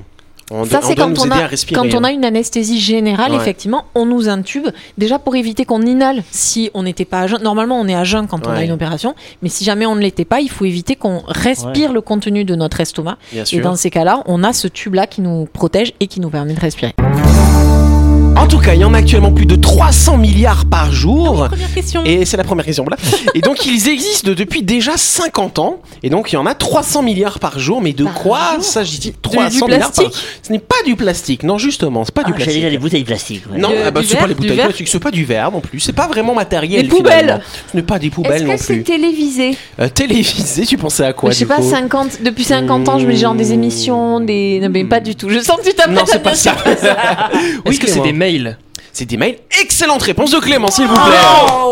On, 0.51 0.63
Ça, 0.65 0.79
c'est 0.83 0.95
quand 0.95 1.11
on, 1.19 1.31
a, 1.31 1.49
quand 1.73 1.93
on 1.95 2.03
a 2.03 2.11
une 2.11 2.23
anesthésie 2.23 2.79
générale, 2.79 3.31
Ouais. 3.31 3.37
effectivement, 3.37 3.85
on 3.95 4.05
nous 4.05 4.29
intube. 4.29 4.67
Déjà 4.97 5.17
pour 5.17 5.35
éviter 5.35 5.65
qu'on 5.65 5.81
inhale 5.81 6.23
si 6.29 6.69
on 6.75 6.83
n'était 6.83 7.05
pas 7.05 7.21
à 7.21 7.27
jeun. 7.27 7.41
Normalement, 7.41 7.79
on 7.79 7.87
est 7.87 7.95
à 7.95 8.03
jeun 8.03 8.27
quand 8.27 8.45
on 8.45 8.51
a 8.51 8.63
une 8.63 8.71
opération, 8.71 9.15
mais 9.41 9.49
si 9.49 9.63
jamais 9.63 9.85
on 9.87 9.95
ne 9.95 10.01
l'était 10.01 10.25
pas, 10.25 10.41
il 10.41 10.49
faut 10.49 10.65
éviter 10.65 10.95
qu'on 10.95 11.23
respire 11.27 11.93
le 11.93 12.01
contenu 12.01 12.45
de 12.45 12.53
notre 12.55 12.79
estomac. 12.79 13.17
Bien 13.31 13.41
Et 13.41 13.45
sûr. 13.45 13.63
dans 13.63 13.75
ces 13.75 13.89
cas-là, 13.89 14.21
on 14.27 14.43
a 14.43 14.53
ce 14.53 14.67
tube-là 14.67 15.07
qui 15.07 15.21
nous 15.21 15.47
protège 15.51 15.93
et 15.99 16.05
qui 16.07 16.19
nous 16.19 16.29
permet 16.29 16.53
de 16.53 16.59
respirer. 16.59 16.93
En 18.37 18.47
tout 18.47 18.59
cas, 18.59 18.73
il 18.75 18.81
y 18.81 18.83
en 18.85 18.93
a 18.93 18.97
actuellement 18.97 19.31
plus 19.31 19.45
de 19.45 19.55
300 19.55 20.17
milliards 20.17 20.65
par 20.65 20.91
jour. 20.91 21.47
Première 21.47 21.73
question. 21.73 22.03
Et 22.05 22.25
c'est 22.25 22.37
la 22.37 22.43
première 22.43 22.65
question, 22.65 22.83
voilà. 22.83 22.97
Et 23.33 23.39
donc, 23.41 23.65
ils 23.65 23.87
existent 23.89 24.31
depuis 24.35 24.61
déjà 24.61 24.97
50 24.97 25.57
ans. 25.59 25.79
Et 26.03 26.09
donc, 26.09 26.31
il 26.31 26.35
y 26.35 26.37
en 26.37 26.45
a 26.45 26.53
300 26.53 27.01
milliards 27.01 27.39
par 27.39 27.57
jour. 27.59 27.81
Mais 27.81 27.93
de 27.93 28.03
Par 28.03 28.13
quoi 28.13 28.39
jour 28.55 28.63
s'agit-il 28.63 29.11
du 29.13 29.17
300 29.21 29.67
milliards 29.67 29.91
par 29.91 30.05
plastique 30.05 30.23
Ce 30.43 30.51
n'est 30.51 30.59
pas 30.59 30.75
du 30.85 30.95
plastique. 30.95 31.43
Non, 31.43 31.57
justement, 31.57 32.03
c'est 32.05 32.13
pas 32.13 32.21
Ah, 32.25 32.27
du 32.27 32.33
J'allais 32.33 32.43
plastique. 32.43 32.61
dire 32.61 32.69
les 32.71 32.77
bouteilles 32.77 33.03
plastiques. 33.03 33.43
ouais. 33.51 33.57
Non, 33.57 33.69
ah 33.85 33.91
bah, 33.91 34.01
c'est 34.05 34.17
pas 34.17 34.27
les 34.27 34.35
bouteilles 34.35 34.57
verre. 34.57 34.65
plastiques, 34.65 34.87
c'est 34.89 34.99
pas 34.99 35.11
du 35.11 35.23
verre 35.25 35.51
non 35.51 35.61
plus. 35.61 35.79
C'est 35.79 35.93
pas 35.93 36.07
vraiment 36.07 36.35
matériel. 36.35 36.83
Des 36.83 36.87
poubelles. 36.89 37.19
finalement. 37.21 37.43
Ce 37.71 37.77
n'est 37.77 37.83
pas 37.83 37.99
des 37.99 38.09
poubelles 38.09 38.45
non 38.45 38.57
plus. 38.57 38.83
télévisé 38.83 39.57
Euh, 39.79 39.87
télévisé, 39.89 40.65
tu 40.65 40.77
pensais 40.77 41.05
à 41.05 41.13
quoi 41.13 41.31
Je 41.31 41.37
sais 41.37 41.45
pas, 41.45 41.57
coup 41.57 41.69
50, 41.69 42.21
depuis 42.21 42.43
50 42.43 42.89
ans, 42.89 42.99
je 42.99 43.07
me 43.07 43.13
dis 43.13 43.19
genre 43.19 43.33
des 43.33 43.53
émissions, 43.53 44.19
des. 44.19 44.59
Non, 44.61 44.69
mais 44.69 44.83
pas 44.83 44.99
du 44.99 45.15
tout. 45.15 45.29
Je 45.29 45.39
sens 45.39 45.57
que 45.57 45.69
tu 45.69 45.73
t'apprêtes 45.73 45.95
Non, 45.95 46.03
à 46.03 46.05
c'est 46.05 46.21
pas 46.21 46.35
ça. 46.35 46.53
oui, 47.33 47.39
Est-ce 47.71 47.79
que 47.79 47.87
c'est 47.87 48.01
des 48.01 48.13
mails 48.25 48.57
C'est 48.91 49.05
des 49.05 49.17
mails. 49.17 49.37
Excellente 49.61 50.01
réponse 50.01 50.31
de 50.31 50.39
Clément, 50.39 50.71
s'il 50.71 50.87
vous 50.87 50.95
plaît. 50.95 51.25
Oh, 51.47 51.69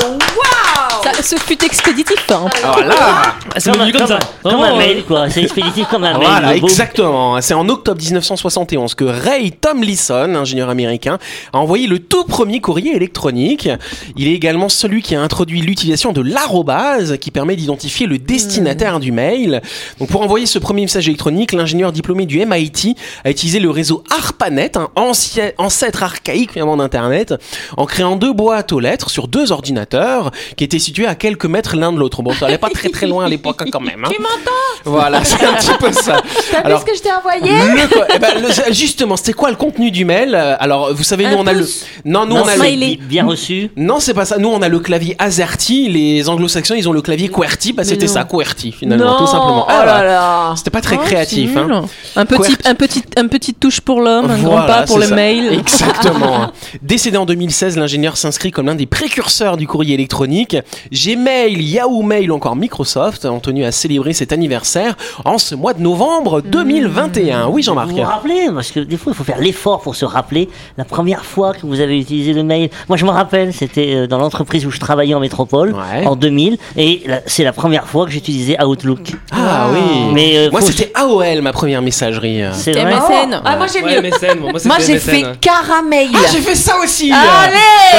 Ça, 1.03 1.11
ce 1.21 1.35
fut 1.35 1.63
expéditif. 1.65 2.15
hein. 2.31 2.45
Voilà. 2.61 2.95
Ah, 2.99 3.35
c'est 3.57 3.71
Comme, 3.71 3.91
comme 3.91 4.07
ça. 4.07 4.19
comme 4.41 4.61
un 4.61 4.77
mail, 4.77 5.03
quoi. 5.03 5.29
C'est 5.29 5.41
expéditif 5.43 5.87
comme 5.89 6.03
un 6.05 6.13
mail. 6.17 6.27
Voilà, 6.27 6.55
exactement. 6.55 7.41
C'est 7.41 7.53
en 7.53 7.67
octobre 7.67 8.01
1971 8.01 8.95
que 8.95 9.03
Ray 9.03 9.51
Tomlinson, 9.51 10.33
ingénieur 10.35 10.69
américain, 10.69 11.17
a 11.51 11.57
envoyé 11.57 11.87
le 11.87 11.99
tout 11.99 12.23
premier 12.23 12.61
courrier 12.61 12.95
électronique. 12.95 13.67
Il 14.15 14.27
est 14.27 14.33
également 14.33 14.69
celui 14.69 15.01
qui 15.01 15.13
a 15.15 15.21
introduit 15.21 15.61
l'utilisation 15.61 16.13
de 16.13 16.21
l'arrobase, 16.21 17.17
qui 17.19 17.31
permet 17.31 17.55
d'identifier 17.57 18.07
le 18.07 18.17
destinataire 18.17 18.99
du 19.01 19.11
mail. 19.11 19.61
Donc, 19.99 20.09
pour 20.09 20.21
envoyer 20.21 20.45
ce 20.45 20.57
premier 20.59 20.83
message 20.83 21.07
électronique, 21.09 21.51
l'ingénieur 21.51 21.91
diplômé 21.91 22.25
du 22.25 22.43
MIT 22.45 22.95
a 23.25 23.29
utilisé 23.29 23.59
le 23.59 23.69
réseau 23.69 24.03
ARPANET, 24.09 24.71
un 24.77 24.89
ancien, 24.95 25.51
ancêtre 25.57 26.03
archaïque 26.03 26.53
finalement 26.53 26.77
d'Internet, 26.77 27.33
en 27.75 27.85
créant 27.85 28.15
deux 28.15 28.31
boîtes 28.31 28.71
aux 28.71 28.79
lettres 28.79 29.09
sur 29.09 29.27
deux 29.27 29.51
ordinateurs 29.51 30.31
qui 30.55 30.63
étaient 30.63 30.79
situés 30.79 30.92
à 31.07 31.15
quelques 31.15 31.45
mètres 31.45 31.75
l'un 31.75 31.91
de 31.91 31.97
l'autre. 31.97 32.21
Bon, 32.21 32.33
ça 32.33 32.45
allait 32.47 32.57
pas 32.57 32.69
très 32.69 32.89
très 32.89 33.07
loin 33.07 33.25
à 33.25 33.29
l'époque 33.29 33.61
hein, 33.61 33.65
quand 33.71 33.79
même. 33.79 34.03
hein. 34.05 34.09
Tu 34.13 34.21
m'entends? 34.21 34.51
Voilà, 34.85 35.23
c'est 35.23 35.43
un 35.45 35.53
petit 35.53 35.71
peu 35.79 35.91
ça. 35.91 36.21
T'as 36.51 36.59
vu 36.59 36.65
Alors- 36.65 36.79
ce 36.81 36.85
que 36.85 36.95
je 36.95 37.01
t'ai 37.01 37.11
envoyé? 37.11 37.41
Le 37.51 38.05
eh 38.15 38.19
ben, 38.19 38.41
le- 38.41 38.73
justement, 38.73 39.15
c'était 39.17 39.33
quoi 39.33 39.49
le 39.49 39.55
contenu 39.55 39.91
du 39.91 40.05
mail? 40.05 40.35
Euh, 40.35 40.55
Alors, 40.59 40.93
vous 40.93 41.03
savez, 41.03 41.25
nous 41.25 41.37
Un 41.37 41.43
on 41.43 41.47
a 41.47 41.53
le. 41.53 41.67
Non, 42.05 42.25
nous 42.25 42.35
Non, 42.35 42.43
on 42.43 42.47
a 42.47 42.51
c'est 42.57 42.75
le. 42.75 42.95
bien 42.97 43.25
reçu. 43.25 43.71
Non, 43.75 43.99
c'est 43.99 44.13
pas 44.13 44.25
ça. 44.25 44.37
Nous 44.37 44.49
on 44.49 44.61
a 44.61 44.69
le 44.69 44.79
clavier 44.79 45.15
AZERTY. 45.19 45.89
Les 45.89 46.29
Anglo-Saxons, 46.29 46.75
ils 46.75 46.87
ont 46.87 46.93
le 46.93 47.01
clavier 47.01 47.29
QWERTY. 47.29 47.73
Bah, 47.73 47.83
c'était 47.83 48.07
ça, 48.07 48.23
QWERTY 48.25 48.71
finalement, 48.73 49.05
Non, 49.13 49.17
tout 49.17 49.27
simplement. 49.27 49.65
Oh 49.67 49.71
Ah, 49.71 49.85
là 49.85 49.97
ouais. 49.99 50.03
là. 50.05 50.53
C'était 50.57 50.69
pas 50.69 50.81
très 50.81 50.97
Oh, 50.97 51.03
créatif. 51.03 51.55
hein. 51.57 51.85
Un 52.15 52.25
petit, 52.25 52.37
QWERTY. 52.53 52.67
un 52.67 52.75
petit, 52.75 53.03
un 53.17 53.27
petit 53.27 53.53
touche 53.53 53.81
pour 53.81 54.01
l'homme, 54.01 54.29
un 54.29 54.35
Voilà, 54.35 54.57
grand 54.57 54.67
pas 54.67 54.83
pour 54.83 54.99
le 54.99 55.05
ça. 55.05 55.15
mail. 55.15 55.53
Exactement. 55.59 56.51
Décédé 56.81 57.17
en 57.17 57.25
2016, 57.25 57.77
l'ingénieur 57.77 58.17
s'inscrit 58.17 58.51
comme 58.51 58.65
l'un 58.67 58.75
des 58.75 58.85
précurseurs 58.85 59.57
du 59.57 59.67
courrier 59.67 59.93
électronique. 59.93 60.57
Gmail, 60.91 61.61
Yahoo 61.61 62.01
Mail 62.01 62.31
ou 62.31 62.35
encore 62.35 62.55
Microsoft 62.55 63.25
ont 63.25 63.39
tenu 63.39 63.63
à 63.65 63.71
célébrer 63.71 64.13
cet 64.13 64.31
anniversaire 64.33 64.95
en 65.25 65.37
ce 65.37 65.55
mois 65.55 65.73
de 65.73 65.81
novembre 65.81 66.41
2021. 66.41 67.47
Oui, 67.47 67.63
Jean-Marc. 67.63 67.89
Vous 67.89 67.95
vous 67.97 68.01
rappelez 68.03 68.49
Parce 68.53 68.71
que 68.71 68.79
des 68.79 68.97
fois, 68.97 69.11
il 69.13 69.15
faut 69.15 69.23
faire 69.23 69.39
l'effort 69.39 69.81
pour 69.81 69.95
se 69.95 70.05
rappeler 70.05 70.49
la 70.77 70.85
première 70.85 71.25
fois 71.25 71.53
que 71.53 71.65
vous 71.65 71.79
avez 71.79 71.99
utilisé 71.99 72.33
le 72.33 72.43
mail. 72.43 72.69
Moi, 72.89 72.97
je 72.97 73.05
me 73.05 73.11
rappelle, 73.11 73.53
c'était 73.53 73.93
euh, 73.95 74.07
dans 74.07 74.17
l'entreprise 74.17 74.65
où 74.65 74.71
je 74.71 74.79
travaillais 74.79 75.13
en 75.13 75.19
métropole 75.19 75.73
Ouais. 75.73 76.05
en 76.05 76.15
2000, 76.15 76.57
et 76.77 77.03
c'est 77.25 77.43
la 77.43 77.53
première 77.53 77.87
fois 77.87 78.05
que 78.05 78.11
j'utilisais 78.11 78.61
Outlook. 78.63 79.11
Ah 79.31 79.67
oui. 79.73 79.79
Mais 80.13 80.37
euh, 80.37 80.51
Moi, 80.51 80.61
c'était 80.61 80.91
AOL, 80.95 81.41
ma 81.41 81.51
première 81.53 81.81
messagerie. 81.81 82.41
C'est 82.53 82.71
vrai. 82.73 82.85
MSN. 82.95 83.41
Ah, 83.43 83.55
moi 83.57 83.67
j'ai 83.71 83.83
Ouais, 83.83 84.01
mieux. 84.01 84.09
MSN, 84.09 84.39
bon, 84.39 84.51
moi, 84.65 84.77
j'ai 84.85 84.99
fait 84.99 85.23
Caramel. 85.41 86.07
Ah, 86.13 86.19
j'ai 86.31 86.39
fait 86.41 86.55
ça 86.55 86.75
aussi 86.83 87.11
Allez 87.11 87.55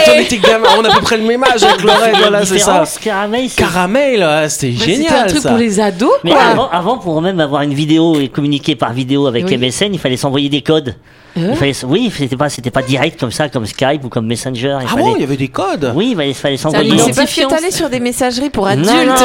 Quand 0.06 0.12
on 0.16 0.20
était 0.20 0.38
gamin, 0.38 0.68
on 0.78 0.84
a 0.84 0.90
à 0.90 0.94
peu 0.94 1.00
près 1.02 1.16
le 1.16 1.24
même 1.24 1.42
âge 1.44 1.62
avec 1.62 1.82
Lorraine, 1.82 2.16
voilà, 2.18 2.44
c'est 2.44 2.58
ça. 2.58 2.73
Danse, 2.80 2.98
caramel, 2.98 3.48
c'est- 3.48 3.56
Caramel, 3.60 4.22
ah, 4.22 4.48
c'était 4.48 4.72
Bah, 4.72 4.78
C'était 4.80 4.92
un 4.92 4.96
génial 4.96 5.26
truc 5.28 5.42
ça. 5.42 5.48
pour 5.50 5.58
les 5.58 5.80
ados, 5.80 6.10
Mais 6.24 6.30
quoi. 6.32 6.42
avant, 6.42 6.68
avant, 6.70 6.98
pour 6.98 7.20
même 7.22 7.40
avoir 7.40 7.62
une 7.62 7.74
vidéo 7.74 8.18
et 8.20 8.28
communiquer 8.28 8.76
par 8.76 8.92
vidéo 8.92 9.26
avec 9.26 9.46
Oui. 9.46 9.56
MSN, 9.58 9.92
il 9.94 9.98
fallait 9.98 10.16
s'envoyer 10.16 10.48
des 10.48 10.62
codes. 10.62 10.94
Il 11.36 11.56
fallait, 11.56 11.72
oui, 11.84 12.12
c'était 12.16 12.36
pas, 12.36 12.48
c'était 12.48 12.70
pas 12.70 12.82
direct 12.82 13.18
comme 13.18 13.32
ça, 13.32 13.48
comme 13.48 13.66
Skype 13.66 14.04
ou 14.04 14.08
comme 14.08 14.24
Messenger. 14.26 14.78
Il 14.80 14.86
Ah 14.86 14.88
fallait, 14.90 15.02
bon, 15.02 15.14
il 15.16 15.20
y 15.22 15.24
avait 15.24 15.36
des 15.36 15.48
codes 15.48 15.92
oui, 15.96 16.10
il 16.10 16.16
fallait, 16.16 16.28
il 16.30 16.34
fallait 16.34 16.56
s'envoyer. 16.56 16.96
c'est 17.12 17.48
pas 17.48 17.56
aller 17.56 17.72
sur 17.72 17.90
des 17.90 17.98
messageries 17.98 18.50
pour 18.50 18.66
non, 18.66 18.70
adultes. 18.70 18.88
non, 19.08 19.16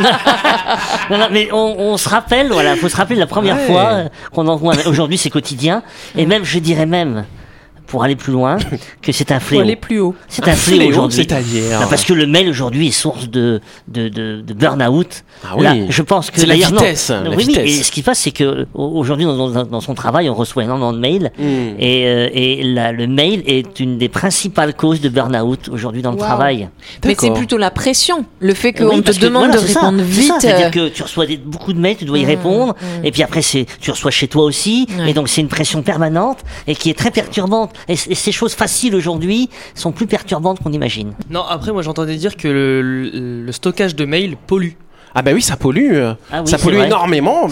non, 1.10 1.18
non, 1.18 1.26
mais 1.32 1.48
on, 1.52 1.76
on 1.80 1.96
se 1.96 2.08
rappelle, 2.08 2.48
voilà, 2.52 2.76
faut 2.76 2.88
se 2.88 2.96
rappeler 2.96 3.16
de 3.16 3.20
la 3.20 3.26
première 3.26 3.56
Ouais. 3.56 3.66
fois 3.66 3.82
euh, 3.92 4.08
qu'on 4.32 4.46
envoie. 4.46 4.74
Aujourd'hui, 4.86 5.18
c'est 5.18 5.30
quotidien, 5.30 5.82
et 6.16 6.26
même, 6.26 6.44
je 6.44 6.58
dirais 6.60 6.86
même, 6.86 7.24
pour 7.94 8.02
aller 8.02 8.16
plus 8.16 8.32
loin, 8.32 8.56
que 9.02 9.12
c'est 9.12 9.30
un 9.30 9.38
fléau. 9.38 9.60
aller 9.62 9.76
plus 9.76 10.00
haut. 10.00 10.16
C'est 10.26 10.48
un 10.48 10.56
fléau 10.56 10.88
aujourd'hui. 10.88 11.18
c'est-à-dire. 11.28 11.80
Non, 11.80 11.86
parce 11.88 12.04
que 12.04 12.12
le 12.12 12.26
mail 12.26 12.48
aujourd'hui 12.48 12.88
est 12.88 12.90
source 12.90 13.30
de, 13.30 13.60
de, 13.86 14.08
de, 14.08 14.40
de 14.44 14.52
burn-out. 14.52 15.22
Ah 15.44 15.54
oui. 15.56 15.62
Là, 15.62 15.74
je 15.88 16.02
pense 16.02 16.32
que 16.32 16.40
C'est 16.40 16.46
la 16.46 16.56
non. 16.56 16.66
vitesse, 16.78 17.10
la 17.10 17.22
oui, 17.30 17.34
oui, 17.36 17.44
vitesse. 17.46 17.70
et 17.78 17.82
ce 17.84 17.92
qui 17.92 18.00
se 18.00 18.04
passe, 18.04 18.18
c'est 18.18 18.32
que 18.32 18.66
au- 18.74 18.98
aujourd'hui, 18.98 19.26
dans, 19.26 19.48
dans- 19.48 19.62
dans 19.64 19.80
son 19.80 19.94
travail, 19.94 20.28
on 20.28 20.34
reçoit 20.34 20.64
énormément 20.64 20.92
de 20.92 20.98
mails. 20.98 21.30
Hmm. 21.38 21.76
Et, 21.78 22.04
euh, 22.08 22.28
et 22.32 22.64
la- 22.64 22.90
le 22.90 23.06
mail 23.06 23.44
est 23.46 23.78
une 23.78 23.96
des 23.96 24.08
principales 24.08 24.74
causes 24.74 25.00
de 25.00 25.08
burn-out 25.08 25.68
aujourd'hui 25.70 26.02
dans 26.02 26.10
le 26.10 26.16
Wow. 26.16 26.24
travail. 26.24 26.68
Mais 27.04 27.14
c'est 27.16 27.30
plutôt 27.30 27.58
la 27.58 27.70
pression, 27.70 28.24
le 28.40 28.54
fait 28.54 28.72
qu'on 28.72 28.88
Oui, 28.96 29.02
te 29.02 29.16
demande 29.20 29.46
voilà, 29.50 29.62
de 29.62 29.66
ça, 29.68 29.80
répondre 29.82 30.02
vite. 30.02 30.26
ça, 30.26 30.34
euh, 30.34 30.38
C'est-à-dire 30.40 30.70
que 30.72 30.88
tu 30.88 31.02
reçois 31.04 31.26
des- 31.26 31.36
beaucoup 31.36 31.72
de 31.72 31.78
mails, 31.78 31.96
tu 31.96 32.06
dois 32.06 32.18
y 32.18 32.24
Mmh, 32.24 32.26
répondre. 32.26 32.74
mmh. 32.74 33.04
Et 33.06 33.12
puis 33.12 33.22
après, 33.22 33.42
c'est, 33.42 33.66
tu 33.80 33.92
reçois 33.92 34.10
chez 34.10 34.26
toi 34.26 34.42
aussi. 34.42 34.88
Et 35.06 35.12
donc, 35.14 35.28
c'est 35.28 35.40
une 35.40 35.48
pression 35.48 35.82
permanente 35.82 36.38
et 36.66 36.74
qui 36.74 36.90
est 36.90 36.98
très 36.98 37.10
perturbante. 37.12 37.70
Et, 37.88 37.96
ces 37.96 38.32
choses 38.32 38.54
faciles 38.54 38.94
aujourd'hui 38.94 39.48
sont 39.74 39.92
plus 39.92 40.06
perturbantes 40.06 40.60
qu'on 40.60 40.72
imagine. 40.72 41.12
Non, 41.30 41.42
après, 41.42 41.72
moi 41.72 41.82
j'entendais 41.82 42.16
dire 42.16 42.36
que 42.36 42.48
le, 42.48 42.82
le- 42.82 43.44
le 43.44 43.52
stockage 43.52 43.94
de 43.94 44.04
mails 44.04 44.36
pollue. 44.46 44.72
Ah 45.14 45.22
bah 45.22 45.30
oui, 45.32 45.42
ça 45.42 45.56
pollue. 45.56 45.96
Ah 46.32 46.42
oui, 46.42 46.48
ça 46.50 46.58
pollue 46.58 46.76
vrai. 46.76 46.86
énormément. 46.86 47.48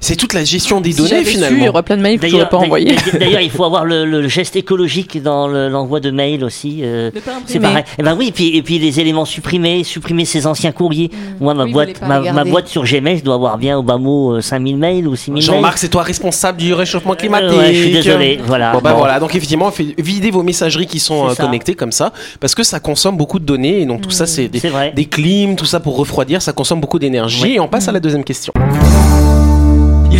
C'est 0.00 0.16
toute 0.16 0.32
la 0.32 0.44
gestion 0.44 0.80
des 0.80 0.92
Si 0.92 0.98
données 0.98 1.08
su, 1.10 1.16
il 1.22 1.26
y 1.26 1.30
finalement. 1.32 1.66
aurait 1.68 1.82
plein 1.82 1.96
de 1.96 2.02
mails 2.02 2.20
que 2.20 2.28
je 2.28 2.32
pas 2.36 2.44
d'ailleurs- 2.44 2.62
envoyés. 2.62 2.94
D'ailleurs, 3.18 3.40
il 3.40 3.50
faut 3.50 3.64
avoir 3.64 3.84
le, 3.84 4.04
le 4.04 4.28
geste 4.28 4.54
écologique 4.56 5.20
dans 5.22 5.48
le- 5.48 5.68
l'envoi 5.68 6.00
de 6.00 6.10
mails 6.10 6.44
aussi. 6.44 6.80
euh, 6.82 7.10
De 7.10 7.20
c'est 7.46 7.58
pareil. 7.58 7.84
Et 7.98 8.02
ben 8.02 8.14
oui, 8.16 8.28
et 8.28 8.32
puis, 8.32 8.56
et 8.56 8.62
puis 8.62 8.78
les 8.78 9.00
éléments 9.00 9.24
supprimés, 9.24 9.82
supprimer 9.84 10.24
ces 10.24 10.46
anciens 10.46 10.72
courriers. 10.72 11.10
Moi, 11.40 11.54
ma 11.54 11.64
Oui, 11.64 11.72
boîte, 11.72 12.00
ma, 12.02 12.44
boîte 12.44 12.68
sur 12.68 12.84
Gmail, 12.84 13.18
je 13.18 13.24
dois 13.24 13.34
avoir 13.34 13.58
bien 13.58 13.76
au 13.76 13.82
bas 13.82 13.98
mot 13.98 14.36
euh, 14.36 14.40
5000 14.40 14.76
mails 14.76 15.08
ou 15.08 15.16
6000 15.16 15.42
mails. 15.42 15.42
Jean-Marc, 15.56 15.78
c'est 15.78 15.88
toi 15.88 16.02
responsable 16.02 16.58
du 16.58 16.72
réchauffement 16.74 17.14
climatique. 17.14 17.50
Euh, 17.50 17.58
ouais, 17.58 17.74
je 17.74 17.82
suis 17.82 17.92
désolé. 17.92 18.38
Voilà. 18.46 18.72
Bon 18.72 18.78
bah 18.80 18.92
Bon. 18.92 18.98
voilà, 18.98 19.18
donc 19.18 19.34
effectivement, 19.34 19.72
videz 19.98 20.30
vos 20.30 20.42
messageries 20.44 20.86
qui 20.86 21.00
sont 21.00 21.28
euh, 21.28 21.34
connectées 21.34 21.74
comme 21.74 21.92
ça, 21.92 22.12
parce 22.38 22.54
que 22.54 22.62
ça 22.62 22.78
consomme 22.78 23.16
beaucoup 23.16 23.38
de 23.40 23.44
données, 23.44 23.80
et 23.80 23.86
donc 23.86 24.00
tout 24.00 24.10
ça 24.10 24.26
c'est 24.26 24.46
des, 24.48 24.60
C'est 24.60 24.68
vrai. 24.68 24.92
des 24.94 25.06
clims, 25.06 25.56
tout 25.56 25.64
ça 25.66 25.80
pour 25.80 25.96
refroidir, 25.96 26.40
ça 26.40 26.52
consomme 26.52 26.80
beaucoup 26.80 26.98
d'énergie. 27.00 27.54
Et 27.54 27.60
on 27.60 27.66
passe 27.66 27.88
à 27.88 27.92
la 27.92 27.98
deuxième 27.98 28.22
question. 28.22 28.52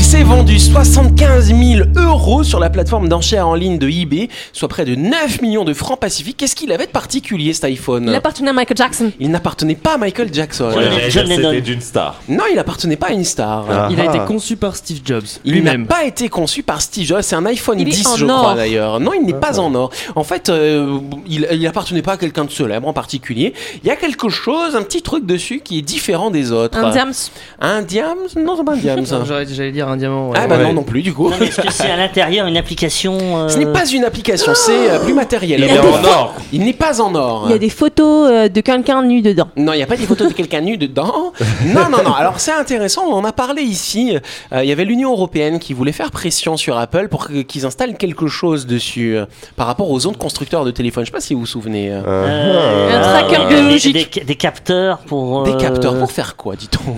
Il 0.01 0.07
s'est 0.07 0.23
vendu 0.23 0.59
75 0.59 1.49
000 1.55 1.89
euros 1.97 2.43
sur 2.43 2.59
la 2.59 2.71
plateforme 2.71 3.07
d'enchères 3.11 3.47
en 3.47 3.55
ligne 3.55 3.77
de 3.77 3.87
eBay, 3.87 4.31
soit 4.55 4.67
près 4.67 4.87
de 4.87 4.95
9 4.95 5.43
millions 5.43 5.65
de 5.65 5.75
francs 5.75 6.01
pacifiques. 6.01 6.39
Qu'est-ce 6.39 6.57
qu'il 6.57 6.73
avait 6.73 6.87
de 6.87 6.91
particulier 6.91 7.53
cet 7.53 7.65
iPhone 7.65 8.07
Il 8.09 8.15
appartenait 8.15 8.49
à 8.49 8.53
Michael 8.55 8.79
Jackson. 8.79 9.13
Il 9.21 9.31
n'appartenait 9.31 9.75
pas 9.75 9.95
à 9.95 9.99
Michael 9.99 10.33
Jackson. 10.33 10.73
Ouais. 10.75 11.11
C'était 11.11 11.61
d'une 11.61 11.83
star. 11.83 12.19
Non, 12.31 12.45
il 12.51 12.59
appartenait 12.59 12.97
pas 12.97 13.09
à 13.09 13.13
une 13.13 13.25
star. 13.25 13.67
Ah. 13.71 13.89
Il 13.91 14.01
a 14.01 14.07
été 14.07 14.19
conçu 14.21 14.57
par 14.57 14.75
Steve 14.75 15.01
Jobs 15.05 15.23
Il 15.45 15.63
n'a 15.63 15.77
pas 15.87 16.05
été 16.05 16.31
conçu 16.31 16.63
par 16.63 16.81
Steve 16.81 17.07
Jobs, 17.07 17.21
c'est 17.21 17.37
un 17.37 17.45
iPhone 17.45 17.79
Il 17.79 17.87
est 17.87 17.91
10 17.91 18.07
en 18.07 18.17
je 18.17 18.25
or. 18.25 18.39
crois 18.39 18.55
d'ailleurs. 18.55 19.01
Non, 19.01 19.13
il 19.13 19.27
n'est 19.27 19.35
pas 19.35 19.61
en 19.61 19.75
or. 19.75 19.91
En 20.17 20.25
fait, 20.25 20.49
euh, 20.49 20.99
il, 21.27 21.47
il 21.53 21.67
appartenait 21.67 22.01
pas 22.03 22.13
à 22.13 22.17
quelqu'un 22.17 22.47
de 22.47 22.51
célèbre 22.51 22.89
en 22.89 22.95
particulier. 22.95 23.53
Il 23.85 23.87
y 23.87 23.91
a 23.91 23.97
quelque 23.97 24.31
chose, 24.31 24.77
un 24.77 24.83
petit 24.83 25.03
truc 25.03 25.27
dessus 25.27 25.61
qui 25.63 25.79
est 25.79 25.83
différent 25.83 26.31
des 26.31 26.53
autres. 26.53 26.79
Un 26.79 26.91
diams. 26.91 27.13
Un 27.61 27.83
diams 27.83 28.19
Non, 28.35 28.57
c'est 28.57 28.65
pas 28.65 28.73
un 28.73 28.77
diams. 28.77 29.05
J'allais 29.51 29.73
dire 29.73 29.90
un 29.91 29.97
diamant. 29.97 30.31
ouais. 30.31 30.39
ah 30.41 30.47
bah 30.47 30.57
Ouais. 30.59 30.65
non 30.65 30.73
non 30.75 30.83
plus 30.83 31.03
du 31.03 31.13
coup. 31.13 31.31
Est-ce 31.33 31.61
que 31.61 31.73
c'est 31.73 31.91
à 31.91 31.97
l'intérieur 31.97 32.47
une 32.47 32.57
application 32.57 33.17
euh, 33.39 33.49
Ce 33.49 33.59
n'est 33.59 33.67
pas 33.73 33.87
une 33.87 34.05
application, 34.05 34.53
c'est 34.55 34.91
euh, 34.91 34.99
plus 35.01 35.15
matériel. 35.15 35.61
Il 35.61 35.67
Il 35.67 35.73
est 35.73 35.79
en 35.79 36.05
or. 36.05 36.35
Il 36.53 36.65
n'est 36.65 36.73
pas 36.73 37.01
en 37.01 37.15
or. 37.15 37.45
Il 37.47 37.53
y 37.53 37.55
a 37.55 37.59
des 37.59 37.71
photos 37.71 38.29
euh, 38.31 38.49
de 38.49 38.61
quelqu'un 38.61 39.03
nu 39.03 39.23
dedans. 39.23 39.49
Non, 39.57 39.73
il 39.73 39.77
n'y 39.77 39.83
a 39.83 39.87
pas 39.87 39.97
des 39.97 40.07
photos 40.07 40.29
de 40.29 40.33
quelqu'un 40.35 40.61
nu 40.61 40.77
dedans. 40.77 41.33
Non, 41.67 41.89
non, 41.91 42.03
non. 42.05 42.15
Alors 42.15 42.41
c'est 42.41 42.53
intéressant, 42.53 43.03
on 43.09 43.15
en 43.15 43.25
a 43.25 43.33
parlé 43.33 43.63
ici. 43.63 44.17
Euh, 44.53 44.63
Il 44.63 44.69
y 44.69 44.73
avait 44.73 44.85
l'Union 44.85 45.13
Européenne 45.13 45.59
qui 45.59 45.73
voulait 45.75 45.93
faire 45.93 46.11
pression 46.11 46.57
sur 46.57 46.79
Apple 46.79 47.09
pour 47.09 47.29
qu'ils 47.49 47.67
installent 47.67 47.97
quelque 47.97 48.27
chose 48.29 48.67
dessus 48.67 49.17
euh, 49.17 49.27
par 49.57 49.67
rapport 49.67 49.91
aux 49.91 50.07
autres 50.07 50.19
constructeurs 50.19 50.65
de 50.65 50.71
téléphones. 50.71 51.05
Je 51.05 51.11
sais 51.11 51.13
pas 51.13 51.21
si 51.21 51.35
vous 51.35 51.41
vous 51.41 51.47
souvenez. 51.47 51.91
euh. 51.93 52.03
euh, 52.07 52.97
Un 52.99 53.03
tracker 53.03 53.45
des- 53.49 53.55
biologique. 53.55 54.15
Des, 54.21 54.25
des 54.25 54.35
capteurs 54.35 54.99
pour. 54.99 55.43
Des 55.45 55.57
capteurs 55.57 55.99
pour 55.99 56.11
faire 56.13 56.37
quoi, 56.37 56.57
dit-on? 56.57 56.95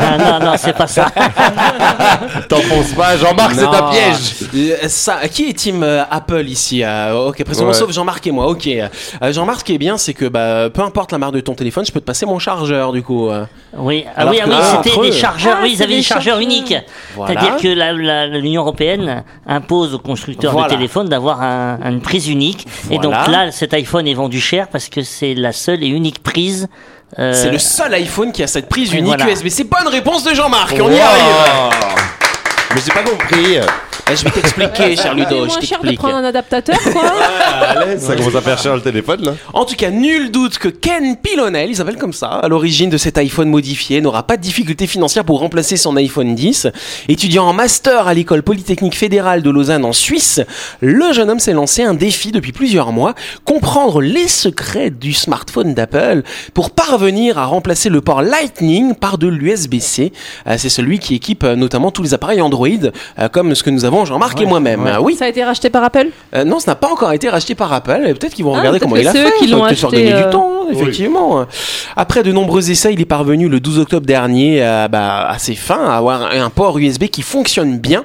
Ah 0.00 0.18
non, 0.40 0.46
non, 0.46 0.52
c'est 0.56 0.76
pas 0.76 0.86
ça. 0.86 1.06
T'enfonces 2.48 2.92
pas, 2.92 3.16
Jean-Marc, 3.16 3.54
c'est 3.54 3.64
un 3.64 3.90
piège. 3.90 4.74
Euh, 4.82 4.88
Ça, 4.88 5.26
qui 5.28 5.48
est 5.50 5.52
team 5.52 5.82
euh, 5.82 6.02
Apple 6.10 6.46
ici 6.46 6.82
euh, 6.84 7.26
Ok, 7.28 7.42
précisément, 7.44 7.70
Ouais. 7.70 7.74
sauf 7.76 7.92
Jean-Marc 7.92 8.26
et 8.26 8.30
moi. 8.30 8.46
Ok. 8.48 8.68
Jean-Marc, 9.30 9.60
ce 9.60 9.64
qui 9.64 9.74
est 9.74 9.78
bien, 9.78 9.96
c'est 9.98 10.14
que 10.14 10.26
bah, 10.26 10.70
peu 10.72 10.82
importe 10.82 11.12
la 11.12 11.18
marque 11.18 11.34
de 11.34 11.40
ton 11.40 11.54
téléphone, 11.54 11.84
je 11.84 11.92
peux 11.92 12.00
te 12.00 12.04
passer 12.06 12.26
mon 12.26 12.38
chargeur 12.38 12.92
du 12.92 13.02
coup. 13.02 13.28
Oui, 13.76 14.04
ah 14.16 14.26
oui, 14.26 14.38
ah 14.42 14.46
oui, 14.48 14.54
c'était 14.84 15.00
des 15.00 15.12
chargeurs. 15.12 15.56
Ah, 15.58 15.62
oui, 15.62 15.72
ils 15.74 15.82
avaient 15.82 15.92
des 15.92 15.96
des 15.98 16.02
chargeurs 16.02 16.34
chargeurs. 16.34 16.40
uniques. 16.40 16.74
Voilà. 17.16 17.40
C'est-à-dire 17.40 17.56
que 17.60 18.38
l'Union 18.38 18.62
européenne 18.62 19.24
impose 19.46 19.94
aux 19.94 19.98
constructeurs 19.98 20.52
Voilà. 20.52 20.68
de 20.68 20.74
téléphones 20.74 21.08
d'avoir 21.08 21.42
un- 21.42 21.78
une 21.90 22.00
prise 22.00 22.28
unique. 22.28 22.66
Et 22.90 22.98
donc 22.98 23.12
là, 23.12 23.50
cet 23.50 23.74
iPhone 23.74 24.06
est 24.06 24.14
vendu 24.14 24.40
cher 24.40 24.68
parce 24.68 24.88
que 24.88 25.02
c'est 25.02 25.34
la 25.34 25.52
seule 25.52 25.82
et 25.82 25.88
unique 25.88 26.22
prise. 26.22 26.68
euh, 27.18 27.32
C'est 27.32 27.50
le 27.50 27.58
seul 27.58 27.94
iPhone 27.94 28.32
qui 28.32 28.42
a 28.42 28.46
cette 28.46 28.68
prise 28.68 28.92
unique 28.92 29.06
voilà. 29.16 29.28
USB. 29.30 29.48
C'est 29.48 29.64
bonne 29.64 29.88
réponse 29.88 30.24
de 30.24 30.34
Jean-Marc. 30.34 30.74
On 30.80 30.90
y 30.90 30.98
arrive. 31.00 32.17
Mais 32.74 32.80
j'ai 32.84 32.92
pas 32.92 33.02
compris. 33.02 33.60
Eh, 34.10 34.16
Je 34.16 34.24
vais 34.24 34.30
t'expliquer, 34.30 34.96
cher 34.96 35.12
C'est 35.12 35.14
Ludo. 35.14 35.28
Je 35.30 35.46
moins 35.46 35.60
cher 35.60 35.80
de 35.82 35.92
prendre 35.96 36.16
un 36.16 36.24
adaptateur, 36.24 36.78
quoi. 36.92 37.02
Allez, 37.68 37.98
ça 37.98 38.16
commence 38.16 38.34
à 38.34 38.40
faire 38.40 38.58
cher 38.58 38.74
le 38.74 38.80
téléphone 38.80 39.22
là. 39.24 39.34
En 39.52 39.64
tout 39.64 39.74
cas, 39.76 39.90
nul 39.90 40.30
doute 40.30 40.58
que 40.58 40.68
Ken 40.68 41.16
Pilonel, 41.16 41.70
il 41.70 41.76
s'appelle 41.76 41.96
comme 41.96 42.12
ça, 42.12 42.28
à 42.28 42.48
l'origine 42.48 42.90
de 42.90 42.96
cet 42.96 43.18
iPhone 43.18 43.48
modifié, 43.48 44.00
n'aura 44.00 44.22
pas 44.22 44.36
de 44.36 44.42
difficulté 44.42 44.86
financière 44.86 45.24
pour 45.24 45.40
remplacer 45.40 45.76
son 45.76 45.96
iPhone 45.96 46.34
10. 46.34 46.68
Étudiant 47.08 47.44
en 47.44 47.52
master 47.52 48.08
à 48.08 48.14
l'école 48.14 48.42
polytechnique 48.42 48.96
fédérale 48.96 49.42
de 49.42 49.50
Lausanne 49.50 49.84
en 49.84 49.92
Suisse, 49.92 50.40
le 50.80 51.12
jeune 51.12 51.30
homme 51.30 51.40
s'est 51.40 51.52
lancé 51.52 51.82
un 51.82 51.94
défi 51.94 52.32
depuis 52.32 52.52
plusieurs 52.52 52.92
mois, 52.92 53.14
comprendre 53.44 54.00
les 54.00 54.28
secrets 54.28 54.90
du 54.90 55.12
smartphone 55.12 55.74
d'Apple 55.74 56.22
pour 56.54 56.70
parvenir 56.70 57.38
à 57.38 57.46
remplacer 57.46 57.88
le 57.88 58.00
port 58.00 58.22
Lightning 58.22 58.94
par 58.94 59.18
de 59.18 59.26
l'USB-C. 59.26 60.12
Euh, 60.46 60.54
C'est 60.58 60.68
celui 60.68 60.98
qui 60.98 61.14
équipe 61.14 61.44
euh, 61.44 61.56
notamment 61.56 61.90
tous 61.90 62.02
les 62.02 62.14
appareils 62.14 62.40
Android, 62.40 62.68
euh, 63.18 63.28
comme 63.28 63.54
ce 63.54 63.62
que 63.62 63.70
nous 63.70 63.84
avons 63.84 63.97
Jean-Marc 64.04 64.40
et 64.40 64.46
moi-même. 64.46 64.86
Euh, 64.86 64.98
Oui, 65.00 65.14
Ça 65.16 65.24
a 65.26 65.28
été 65.28 65.42
racheté 65.44 65.70
par 65.70 65.82
Apple. 65.84 66.08
euh, 66.34 66.44
non, 66.44 66.58
ça 66.60 66.70
n'a 66.72 66.74
pas 66.76 66.88
encore 66.90 67.12
été 67.12 67.28
racheté 67.28 67.54
par 67.54 67.72
Apple. 67.72 68.02
Et 68.06 68.14
Peut-être 68.14 68.34
qu'ils 68.34 68.44
vont 68.44 68.54
Ah, 68.54 68.58
regarder 68.58 68.80
comment 68.80 68.96
il 68.96 69.06
a 69.08 69.12
c'est 69.12 69.22
fait. 69.22 69.28
eux 69.28 69.32
qui 69.38 69.46
l'ont 69.48 69.64
acheté, 69.64 70.12
euh, 70.12 70.24
du 70.24 70.30
temps, 70.30 70.68
effectivement. 70.70 71.46
Après 71.96 72.22
de 72.22 72.32
nombreux 72.32 72.70
essais, 72.70 72.92
il 72.92 73.00
est 73.00 73.04
parvenu 73.06 73.48
le 73.48 73.60
12 73.60 73.78
octobre 73.80 74.06
dernier 74.06 74.62
euh, 74.62 74.88
bah, 74.88 75.28
à 75.28 75.38
ses 75.38 75.54
fins 75.54 75.84
à 75.88 75.96
avoir 75.96 76.22
un, 76.22 76.42
un 76.42 76.50
port 76.50 76.78
USB 76.78 77.04
qui 77.06 77.22
fonctionne 77.22 77.78
bien. 77.78 78.04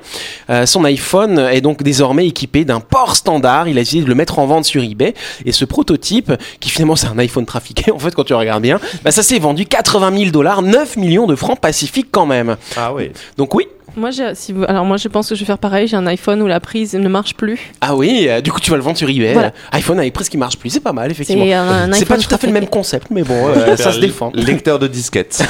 Euh, 0.49 0.65
son 0.65 0.83
iPhone 0.85 1.39
est 1.39 1.61
donc 1.61 1.83
désormais 1.83 2.27
équipé 2.27 2.65
d'un 2.65 2.79
port 2.79 3.15
standard. 3.15 3.67
Il 3.67 3.77
a 3.77 3.81
décidé 3.81 4.03
de 4.03 4.09
le 4.09 4.15
mettre 4.15 4.39
en 4.39 4.45
vente 4.45 4.65
sur 4.65 4.83
eBay. 4.83 5.13
Et 5.45 5.51
ce 5.51 5.65
prototype, 5.65 6.31
qui 6.59 6.69
finalement 6.69 6.95
c'est 6.95 7.07
un 7.07 7.17
iPhone 7.19 7.45
trafiqué, 7.45 7.91
en 7.95 7.99
fait, 7.99 8.13
quand 8.15 8.23
tu 8.23 8.33
regardes 8.33 8.61
bien, 8.63 8.79
bah, 9.03 9.11
ça 9.11 9.23
s'est 9.23 9.39
vendu 9.39 9.65
80 9.65 10.17
000 10.17 10.31
dollars, 10.31 10.61
9 10.61 10.97
millions 10.97 11.27
de 11.27 11.35
francs 11.35 11.59
pacifiques 11.59 12.07
quand 12.11 12.25
même. 12.25 12.55
Ah 12.77 12.93
oui. 12.93 13.11
Donc 13.37 13.53
oui. 13.55 13.67
Moi, 13.95 14.09
si 14.33 14.51
vous- 14.53 14.63
alors 14.67 14.85
moi, 14.85 14.97
je 14.97 15.07
pense 15.07 15.29
que 15.29 15.35
je 15.35 15.39
vais 15.41 15.45
faire 15.45 15.57
pareil. 15.57 15.87
J'ai 15.87 15.97
un 15.97 16.07
iPhone 16.07 16.41
où 16.41 16.47
la 16.47 16.59
prise 16.59 16.93
ne 16.95 17.07
marche 17.07 17.35
plus. 17.35 17.71
Ah 17.81 17.95
oui, 17.95 18.25
euh, 18.27 18.41
du 18.41 18.51
coup 18.51 18.59
tu 18.59 18.71
vas 18.71 18.77
le 18.77 18.83
vendre 18.83 18.97
sur 18.97 19.09
eBay. 19.09 19.33
Voilà. 19.33 19.51
iPhone 19.71 19.99
avec 19.99 20.13
prise 20.13 20.29
qui 20.29 20.37
marche 20.37 20.57
plus, 20.57 20.69
c'est 20.71 20.79
pas 20.79 20.93
mal 20.93 21.11
effectivement. 21.11 21.45
C'est 21.91 21.99
C'est 21.99 22.05
pas 22.05 22.17
tout 22.17 22.33
à 22.33 22.37
fait 22.37 22.47
le 22.47 22.53
même 22.53 22.67
concept, 22.67 23.07
mais 23.11 23.23
bon, 23.23 23.47
euh, 23.47 23.75
ça 23.77 23.91
se 23.91 23.99
défend. 23.99 24.31
Lecteur 24.35 24.79
de 24.79 24.87
disquette. 24.87 25.43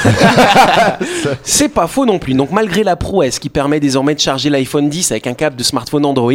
C'est 1.44 1.70
pas 1.70 1.88
faux 1.88 2.06
non 2.06 2.20
plus. 2.20 2.34
Donc 2.34 2.52
malgré 2.52 2.84
la 2.84 2.96
prouesse 2.96 3.40
qui 3.40 3.50
permet 3.50 3.80
désormais 3.80 4.16
de 4.16 4.20
charger 4.20 4.50
l'iPhone 4.50 4.90
10 4.90 5.12
avec 5.12 5.28
un 5.28 5.34
câble 5.34 5.56
de 5.56 5.64
smartphone 5.64 6.06
Android, 6.06 6.34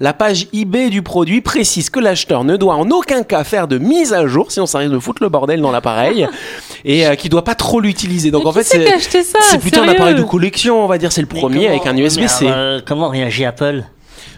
la 0.00 0.12
page 0.12 0.46
eBay 0.52 0.90
du 0.90 1.02
produit 1.02 1.40
précise 1.40 1.90
que 1.90 2.00
l'acheteur 2.00 2.44
ne 2.44 2.56
doit 2.56 2.74
en 2.74 2.88
aucun 2.90 3.22
cas 3.22 3.44
faire 3.44 3.68
de 3.68 3.78
mise 3.78 4.12
à 4.12 4.26
jour, 4.26 4.50
sinon 4.50 4.66
ça 4.66 4.78
risque 4.78 4.92
de 4.92 4.98
foutre 4.98 5.22
le 5.22 5.28
bordel 5.28 5.60
dans 5.60 5.70
l'appareil, 5.72 6.26
et 6.84 7.06
euh, 7.06 7.14
qu'il 7.14 7.30
doit 7.30 7.44
pas 7.44 7.54
trop 7.54 7.80
l'utiliser. 7.80 8.30
Donc 8.30 8.44
Mais 8.44 8.50
en 8.50 8.52
fait 8.52 8.64
c'est 8.64 8.78
qui 8.78 8.84
a 8.86 8.90
c'est 8.90 8.94
acheté 8.94 9.22
ça? 9.22 9.38
c'est 9.50 9.58
plutôt 9.60 9.80
un 9.82 9.88
appareil 9.88 10.14
de 10.14 10.22
collection, 10.22 10.82
on 10.84 10.86
va 10.86 10.98
dire. 10.98 11.12
C'est 11.12 11.20
le 11.20 11.26
premier 11.40 11.66
comment- 11.66 11.68
avec 11.70 11.86
un 11.86 11.96
USB-C. 11.96 12.44
mais 12.44 12.50
alors, 12.50 12.58
euh, 12.58 12.80
comment 12.84 13.08
réagit 13.08 13.44
Apple? 13.44 13.84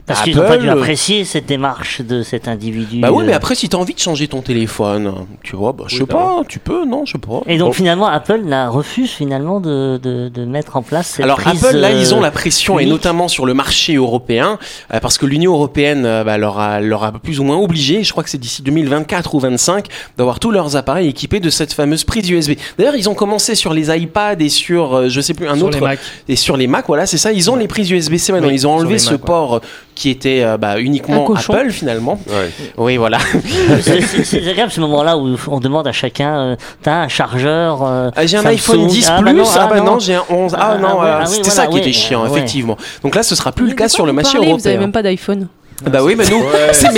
Parce 0.07 0.23
qu'ils 0.23 0.37
n'ont 0.37 0.43
pas 0.49 0.59
dû 0.59 0.69
Apple, 0.69 0.79
euh, 0.79 0.83
apprécier 0.83 1.25
cette 1.25 1.47
démarche 1.47 2.01
de 2.01 2.23
cet 2.23 2.49
individu. 2.49 2.99
Bah 3.01 3.11
oui, 3.13 3.25
mais 3.25 3.33
euh. 3.33 3.37
après, 3.37 3.55
si 3.55 3.69
t'as 3.69 3.79
envie 3.79 3.95
de 3.95 4.01
changer 4.01 4.27
ton 4.27 4.41
téléphone, 4.43 5.13
tu 5.43 5.55
vois, 5.55 5.73
bah, 5.73 5.85
je 5.87 5.97
sais 5.99 6.07
pas, 6.07 6.43
tu 6.49 6.59
peux, 6.59 6.85
non, 6.85 7.05
je 7.07 7.13
sais 7.13 7.19
pas. 7.19 7.41
Et 7.47 7.57
donc 7.57 7.69
Bon. 7.69 7.73
finalement, 7.73 8.07
Apple 8.09 8.41
n'a 8.45 8.69
refuse 8.69 9.11
finalement 9.11 9.61
de, 9.61 9.99
de, 10.03 10.29
de 10.29 10.45
mettre 10.45 10.77
en 10.77 10.83
place 10.83 11.07
cette 11.07 11.25
Alors 11.25 11.39
prise, 11.39 11.65
Apple, 11.65 11.77
là, 11.77 11.89
euh, 11.89 12.01
ils 12.01 12.15
ont 12.15 12.21
la 12.21 12.31
pression, 12.33 12.79
et 12.81 12.87
notamment 12.87 13.29
sur 13.29 13.47
le 13.47 13.55
marché 13.55 13.95
européen, 13.95 14.59
euh, 14.93 14.99
parce 15.01 15.19
que 15.19 15.27
l'Union 15.27 15.53
européenne 15.55 16.05
euh, 16.05 16.25
bah, 16.25 16.37
leur, 16.37 16.59
a, 16.59 16.81
leur 16.81 17.05
a 17.05 17.13
plus 17.13 17.39
ou 17.39 17.45
moins 17.45 17.57
obligé, 17.59 18.03
je 18.03 18.11
crois 18.11 18.25
que 18.25 18.31
c'est 18.31 18.39
d'ici 18.39 18.63
2024 18.63 19.35
ou 19.35 19.39
25, 19.39 19.87
d'avoir 20.19 20.41
tous 20.41 20.51
leurs 20.51 20.75
appareils 20.77 21.09
équipés 21.09 21.39
de 21.41 21.49
cette 21.51 21.73
fameuse 21.73 22.03
prise 22.05 22.29
USB. 22.29 22.53
D'ailleurs, 22.77 22.97
ils 22.97 23.09
ont 23.09 23.15
commencé 23.15 23.55
sur 23.55 23.73
les 23.73 23.97
iPads 23.97 24.41
et 24.41 24.49
sur, 24.49 24.95
euh, 24.95 25.09
je 25.09 25.21
sais 25.21 25.35
plus, 25.35 25.47
un 25.47 25.57
Sur 25.57 25.67
autre... 25.67 25.77
les 25.79 25.81
Mac. 25.85 25.99
Et 26.29 26.37
sur 26.37 26.57
les 26.57 26.67
Mac, 26.67 26.87
voilà, 26.89 27.07
c'est 27.07 27.19
ça, 27.19 27.33
ils 27.33 27.51
ont 27.51 27.57
les 27.57 27.69
prises 27.69 27.91
USB-C 27.91 28.33
maintenant, 28.33 28.49
Oui, 28.49 28.55
ils 28.55 28.67
ont 28.67 28.73
enlevé 28.73 28.99
ce 28.99 29.13
ouais. 29.13 29.19
port 29.19 29.57
euh, 29.57 29.61
qui 29.95 30.11
était 30.11 30.43
euh, 30.43 30.57
bah, 30.57 30.79
uniquement. 30.81 31.27
Apple 31.35 31.71
finalement. 31.71 32.19
Ouais. 32.29 32.51
Oui, 32.77 32.97
voilà. 32.97 33.19
C'est- 33.83 34.49
agréable 34.49 34.73
ce 34.73 34.81
moment-là 34.81 35.17
où 35.19 35.37
on 35.49 35.61
demande 35.61 35.87
à 35.87 35.93
chacun, 35.93 36.35
euh, 36.35 36.57
t'as 36.83 37.03
un 37.03 37.09
chargeur 37.09 37.83
euh, 37.83 38.11
Ah, 38.17 38.27
j'ai 38.27 38.37
un 38.39 38.45
iPhone 38.47 38.87
10 38.87 39.09
Ah, 39.11 39.17
Plus, 39.19 39.25
bah 39.27 39.33
non, 39.33 39.45
ah 39.55 39.67
bah 39.69 39.81
non, 39.81 39.99
j'ai 39.99 40.15
un 40.15 40.25
11. 40.31 40.55
Ah, 40.57 40.73
Ah, 40.75 40.79
non, 40.79 40.89
ah, 40.91 40.95
voilà, 40.95 41.19
ah 41.23 41.27
c'était 41.27 41.43
voilà, 41.51 41.55
ça 41.55 41.67
qui 41.67 41.79
était 41.79 41.93
chiant, 41.93 42.27
effectivement. 42.27 42.77
Donc 43.03 43.15
là, 43.15 43.23
ce 43.23 43.35
sera 43.35 43.53
plus 43.53 43.65
Mais 43.65 43.71
le 43.73 43.77
cas 43.77 43.89
sur 43.89 44.07
le 44.07 44.13
marché 44.13 44.33
parlez 44.39 44.49
Vous 44.53 44.67
avez 44.67 44.77
européen. 44.77 44.81
même 44.81 44.93
pas 44.93 45.03
d'iPhone. 45.03 45.49
Bah 45.91 45.99
oui, 46.03 46.15
mais 46.17 46.25
nous, 46.31 46.39
Ouais, 46.39 46.73
c'est- 46.73 46.93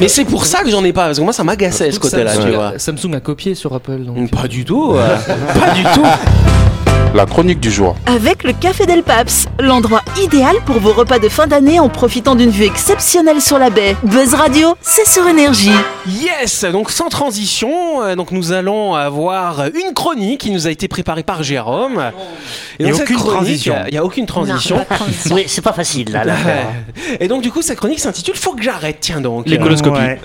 mais 0.00 0.08
c'est 0.08 0.24
pour 0.24 0.44
ça 0.44 0.62
que 0.64 0.70
j'en 0.70 0.84
ai 0.84 0.92
pas 0.92 1.04
parce 1.06 1.18
que 1.18 1.22
moi 1.24 1.32
ça 1.32 1.44
m'agaçait 1.44 1.92
ce 1.92 2.00
côté-là, 2.00 2.32
Samsung, 2.34 2.46
tu 2.46 2.54
vois. 2.54 2.72
Samsung 2.78 3.14
a 3.14 3.20
copié 3.20 3.54
sur 3.54 3.72
Apple. 3.74 3.98
Donc. 4.00 4.28
Pas 4.30 4.48
du 4.48 4.64
tout, 4.64 4.92
pas 5.60 5.70
du 5.70 5.82
tout. 5.84 6.02
La 7.14 7.26
chronique 7.26 7.60
du 7.60 7.70
jour. 7.70 7.94
Avec 8.06 8.42
le 8.42 8.52
Café 8.52 8.86
Del 8.86 9.04
Paps, 9.04 9.46
l'endroit 9.60 10.02
idéal 10.20 10.56
pour 10.66 10.80
vos 10.80 10.92
repas 10.92 11.20
de 11.20 11.28
fin 11.28 11.46
d'année 11.46 11.78
en 11.78 11.88
profitant 11.88 12.34
d'une 12.34 12.50
vue 12.50 12.64
exceptionnelle 12.64 13.40
sur 13.40 13.56
la 13.56 13.70
baie. 13.70 13.94
Buzz 14.02 14.34
Radio, 14.34 14.74
c'est 14.80 15.06
sur 15.06 15.28
énergie. 15.28 15.70
Yes, 16.08 16.64
donc 16.64 16.90
sans 16.90 17.08
transition, 17.08 18.02
euh, 18.02 18.16
donc 18.16 18.32
nous 18.32 18.50
allons 18.50 18.94
avoir 18.96 19.66
une 19.66 19.94
chronique 19.94 20.40
qui 20.40 20.50
nous 20.50 20.66
a 20.66 20.70
été 20.72 20.88
préparée 20.88 21.22
par 21.22 21.44
Jérôme. 21.44 22.02
Et 22.80 22.88
dans 22.88 22.94
cette 22.94 23.02
aucune 23.04 23.16
chronique, 23.16 23.36
transition. 23.36 23.76
Il 23.86 23.92
n'y 23.92 23.98
a, 23.98 24.04
aucune 24.04 24.26
transition. 24.26 24.84
Oui, 25.30 25.44
c'est 25.46 25.62
pas 25.62 25.72
facile 25.72 26.10
là. 26.10 26.24
là. 26.24 26.34
Et 27.20 27.28
donc 27.28 27.42
du 27.42 27.52
coup, 27.52 27.62
cette 27.62 27.78
chronique 27.78 28.00
s'intitule 28.00 28.34
Faut 28.34 28.54
que 28.54 28.62
j'arrête. 28.64 28.98
Tiens 29.00 29.20
donc. 29.20 29.46
Les 29.48 29.58
coloscopies. 29.58 30.00
Ouais. 30.00 30.20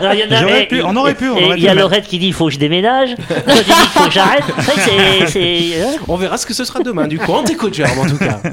Alors, 0.00 0.14
il 0.14 0.20
y 0.20 0.24
en 0.24 0.30
a- 0.36 0.40
J'aurais 0.40 0.62
et- 0.62 0.66
pu- 0.68 0.82
on 0.82 0.96
aurait 0.96 1.14
pu, 1.14 1.26
et 1.36 1.52
Il 1.56 1.62
y 1.62 1.68
a. 1.68 1.74
Laurette 1.74 2.06
qui 2.06 2.18
dit 2.18 2.28
il 2.28 2.32
faut 2.32 2.46
que 2.46 2.52
je 2.52 2.58
déménage. 2.58 3.14
Toi 3.16 3.36
tu 3.46 3.64
dis 3.64 3.64
qu'il 3.64 3.74
faut 3.90 4.04
que 4.06 4.10
j'arrête. 4.10 4.44
On 6.08 6.16
verra 6.16 6.36
ce 6.36 6.46
que 6.46 6.54
ce 6.54 6.64
sera 6.64 6.80
demain. 6.80 7.06
Du 7.06 7.18
coup, 7.18 7.32
on 7.32 7.42
t'écoute, 7.42 7.80
en 7.80 8.06
tout 8.06 8.18
cas. 8.18 8.40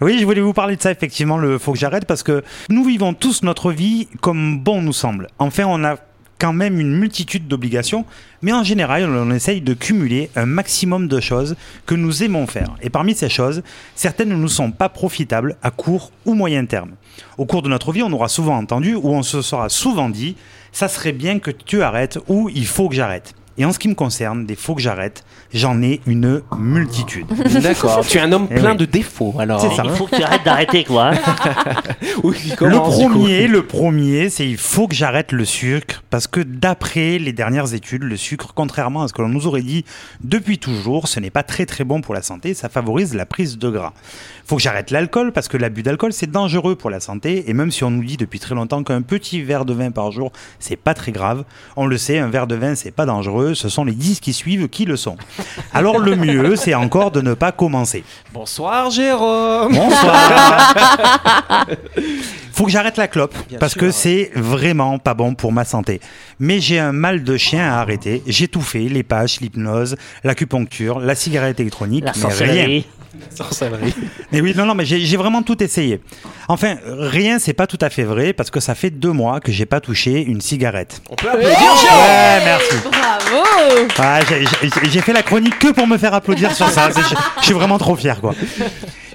Oui, 0.00 0.18
je 0.20 0.24
voulais 0.24 0.40
vous 0.40 0.52
parler 0.52 0.76
de 0.76 0.82
ça, 0.82 0.92
effectivement, 0.92 1.38
le 1.38 1.58
faut 1.58 1.72
que 1.72 1.78
j'arrête, 1.78 2.04
parce 2.04 2.22
que 2.22 2.44
nous 2.68 2.84
vivons 2.84 3.14
tous 3.14 3.42
notre 3.42 3.72
vie 3.72 4.06
comme 4.20 4.60
bon 4.60 4.80
nous 4.80 4.92
semble. 4.92 5.26
Enfin, 5.40 5.64
on 5.66 5.82
a 5.82 5.96
quand 6.38 6.52
même 6.52 6.78
une 6.80 6.96
multitude 6.96 7.48
d'obligations, 7.48 8.04
mais 8.42 8.52
en 8.52 8.62
général, 8.62 9.10
on 9.10 9.30
essaye 9.32 9.60
de 9.60 9.74
cumuler 9.74 10.30
un 10.36 10.46
maximum 10.46 11.08
de 11.08 11.20
choses 11.20 11.56
que 11.84 11.94
nous 11.94 12.22
aimons 12.22 12.46
faire. 12.46 12.76
Et 12.80 12.90
parmi 12.90 13.14
ces 13.14 13.28
choses, 13.28 13.62
certaines 13.96 14.28
ne 14.28 14.36
nous 14.36 14.48
sont 14.48 14.70
pas 14.70 14.88
profitables 14.88 15.56
à 15.62 15.70
court 15.70 16.12
ou 16.24 16.34
moyen 16.34 16.64
terme. 16.64 16.92
Au 17.36 17.44
cours 17.44 17.62
de 17.62 17.68
notre 17.68 17.90
vie, 17.92 18.02
on 18.02 18.12
aura 18.12 18.28
souvent 18.28 18.56
entendu 18.56 18.94
ou 18.94 19.08
on 19.08 19.22
se 19.22 19.42
sera 19.42 19.68
souvent 19.68 20.08
dit 20.08 20.36
ça 20.70 20.86
serait 20.86 21.12
bien 21.12 21.40
que 21.40 21.50
tu 21.50 21.82
arrêtes 21.82 22.18
ou 22.28 22.48
il 22.54 22.66
faut 22.66 22.88
que 22.88 22.94
j'arrête. 22.94 23.34
Et 23.58 23.64
en 23.64 23.72
ce 23.72 23.78
qui 23.78 23.88
me 23.88 23.94
concerne, 23.94 24.46
des 24.46 24.54
faut 24.56 24.74
que 24.74 24.80
j'arrête, 24.80 25.24
j'en 25.52 25.82
ai 25.82 26.00
une 26.06 26.40
multitude. 26.56 27.26
D'accord. 27.62 28.06
Tu 28.06 28.16
es 28.18 28.20
un 28.20 28.30
homme 28.32 28.46
Eh 28.50 28.54
plein 28.54 28.70
oui. 28.72 28.76
de 28.78 28.84
défauts, 28.84 29.34
alors. 29.38 29.60
C'est 29.60 29.74
ça. 29.74 29.82
Il 29.84 29.90
faut 29.90 30.06
que 30.06 30.16
tu 30.16 30.22
arrêtes 30.22 30.44
d'arrêter 30.44 30.84
quoi. 30.84 31.08
hein. 31.12 31.18
Oui, 32.22 32.36
Le 32.60 32.76
premier, 32.78 33.46
le 33.48 33.62
premier, 33.66 34.30
c'est 34.30 34.48
il 34.48 34.56
faut 34.56 34.88
que 34.88 34.94
j'arrête 34.94 35.32
le 35.32 35.44
sucre 35.44 36.02
parce 36.10 36.26
que 36.26 36.40
d'après 36.40 37.18
les 37.18 37.32
dernières 37.32 37.74
études, 37.74 38.02
le 38.04 38.16
sucre, 38.16 38.52
contrairement 38.54 39.02
à 39.02 39.08
ce 39.08 39.12
que 39.12 39.22
l'on 39.22 39.28
nous 39.28 39.46
aurait 39.46 39.62
dit 39.62 39.84
depuis 40.22 40.58
toujours, 40.58 41.08
ce 41.08 41.20
n'est 41.20 41.30
pas 41.30 41.42
très 41.42 41.66
très 41.66 41.84
bon 41.84 42.00
pour 42.00 42.14
la 42.14 42.22
santé, 42.22 42.54
ça 42.54 42.68
favorise 42.68 43.14
la 43.14 43.26
prise 43.26 43.58
de 43.58 43.68
gras. 43.70 43.92
Faut 44.46 44.56
que 44.56 44.62
j'arrête 44.62 44.90
l'alcool 44.90 45.32
parce 45.32 45.48
que 45.48 45.56
l'abus 45.56 45.82
d'alcool 45.82 46.12
c'est 46.12 46.30
dangereux 46.30 46.74
pour 46.76 46.90
la 46.90 47.00
santé 47.00 47.48
et 47.50 47.52
même 47.52 47.70
si 47.70 47.84
on 47.84 47.90
nous 47.90 48.04
dit 48.04 48.16
depuis 48.16 48.38
très 48.38 48.54
longtemps 48.54 48.82
qu'un 48.82 49.02
petit 49.02 49.42
verre 49.42 49.64
de 49.64 49.74
vin 49.74 49.90
par 49.90 50.10
jour 50.12 50.32
c'est 50.58 50.76
pas 50.76 50.94
très 50.94 51.12
grave, 51.12 51.44
on 51.76 51.86
le 51.86 51.98
sait, 51.98 52.18
un 52.18 52.28
verre 52.28 52.46
de 52.46 52.54
vin 52.54 52.74
c'est 52.74 52.90
pas 52.90 53.04
dangereux, 53.06 53.47
ce 53.54 53.68
sont 53.68 53.84
les 53.84 53.92
10 53.92 54.20
qui 54.20 54.32
suivent 54.32 54.68
qui 54.68 54.84
le 54.84 54.96
sont. 54.96 55.16
Alors 55.72 55.98
le 55.98 56.16
mieux 56.16 56.56
c'est 56.56 56.74
encore 56.74 57.10
de 57.10 57.20
ne 57.20 57.34
pas 57.34 57.52
commencer. 57.52 58.04
Bonsoir, 58.32 58.90
Jérôme. 58.90 59.74
Bonsoir. 59.74 60.74
Faut 62.52 62.64
que 62.64 62.70
j'arrête 62.72 62.96
la 62.96 63.06
clope 63.06 63.34
Bien 63.48 63.58
parce 63.58 63.72
sûr. 63.72 63.82
que 63.82 63.90
c'est 63.92 64.30
vraiment 64.34 64.98
pas 64.98 65.14
bon 65.14 65.34
pour 65.34 65.52
ma 65.52 65.64
santé. 65.64 66.00
Mais 66.40 66.60
j'ai 66.60 66.78
un 66.80 66.92
mal 66.92 67.22
de 67.22 67.36
chien 67.36 67.62
à 67.72 67.78
arrêter. 67.80 68.22
J'ai 68.26 68.48
tout 68.48 68.60
fait 68.60 68.80
les 68.88 69.02
patchs, 69.04 69.40
l'hypnose, 69.40 69.96
l'acupuncture, 70.24 70.98
la 70.98 71.14
cigarette 71.14 71.60
électronique, 71.60 72.04
La 72.04 72.12
mais 72.16 72.34
rien. 72.34 72.82
Sorcellerie. 73.34 73.94
Mais 74.32 74.40
oui, 74.40 74.52
non, 74.56 74.64
non, 74.66 74.74
mais 74.74 74.84
j'ai 74.84 75.16
vraiment 75.16 75.42
tout 75.42 75.62
essayé. 75.62 76.00
Enfin, 76.48 76.76
rien, 76.86 77.38
c'est 77.38 77.52
pas 77.52 77.66
tout 77.66 77.78
à 77.80 77.90
fait 77.90 78.04
vrai 78.04 78.32
parce 78.32 78.50
que 78.50 78.60
ça 78.60 78.74
fait 78.74 78.90
deux 78.90 79.12
mois 79.12 79.40
que 79.40 79.52
j'ai 79.52 79.66
pas 79.66 79.80
touché 79.80 80.22
une 80.22 80.40
cigarette. 80.40 81.00
On 81.10 81.14
peut 81.14 81.28
applaudir, 81.28 81.50
Ouais, 81.50 82.40
merci. 82.44 82.74
Bravo 82.90 83.88
Ah, 83.98 84.20
j'ai- 84.90 85.00
fait 85.00 85.12
la 85.12 85.22
chronique 85.22 85.58
que 85.58 85.72
pour 85.72 85.86
me 85.86 85.96
faire 85.98 86.14
applaudir 86.14 86.54
sur 86.54 86.68
ça. 86.70 86.90
Je 87.40 87.44
suis 87.44 87.54
vraiment 87.54 87.78
trop 87.78 87.96
fier, 87.96 88.20
quoi. 88.20 88.34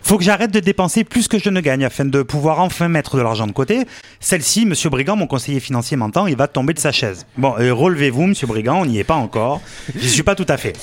Faut 0.05 0.17
que 0.17 0.23
j'arrête 0.23 0.51
de 0.51 0.59
dépenser 0.59 1.03
plus 1.05 1.27
que 1.27 1.39
je 1.39 1.49
ne 1.49 1.61
gagne 1.61 1.85
afin 1.85 2.03
de 2.05 2.21
pouvoir 2.23 2.59
enfin 2.59 2.87
mettre 2.89 3.15
de 3.17 3.21
l'argent 3.21 3.47
de 3.47 3.51
côté. 3.53 3.79
Celle-ci, 4.19 4.65
Monsieur 4.65 4.89
Brigand, 4.89 5.15
mon 5.15 5.27
conseiller 5.27 5.59
financier, 5.59 5.95
m'entend, 5.97 6.27
il 6.27 6.35
va 6.35 6.47
tomber 6.47 6.73
de 6.73 6.79
sa 6.79 6.91
chaise. 6.91 7.25
Bon, 7.37 7.55
euh, 7.59 7.73
relevez-vous, 7.73 8.27
Monsieur 8.27 8.45
Brigand, 8.47 8.81
on 8.81 8.85
n'y 8.85 8.99
est 8.99 9.03
pas 9.05 9.15
encore. 9.15 9.61
J'y 9.97 10.09
suis 10.09 10.23
pas 10.23 10.35
tout 10.35 10.45
à 10.49 10.57
fait. 10.57 10.73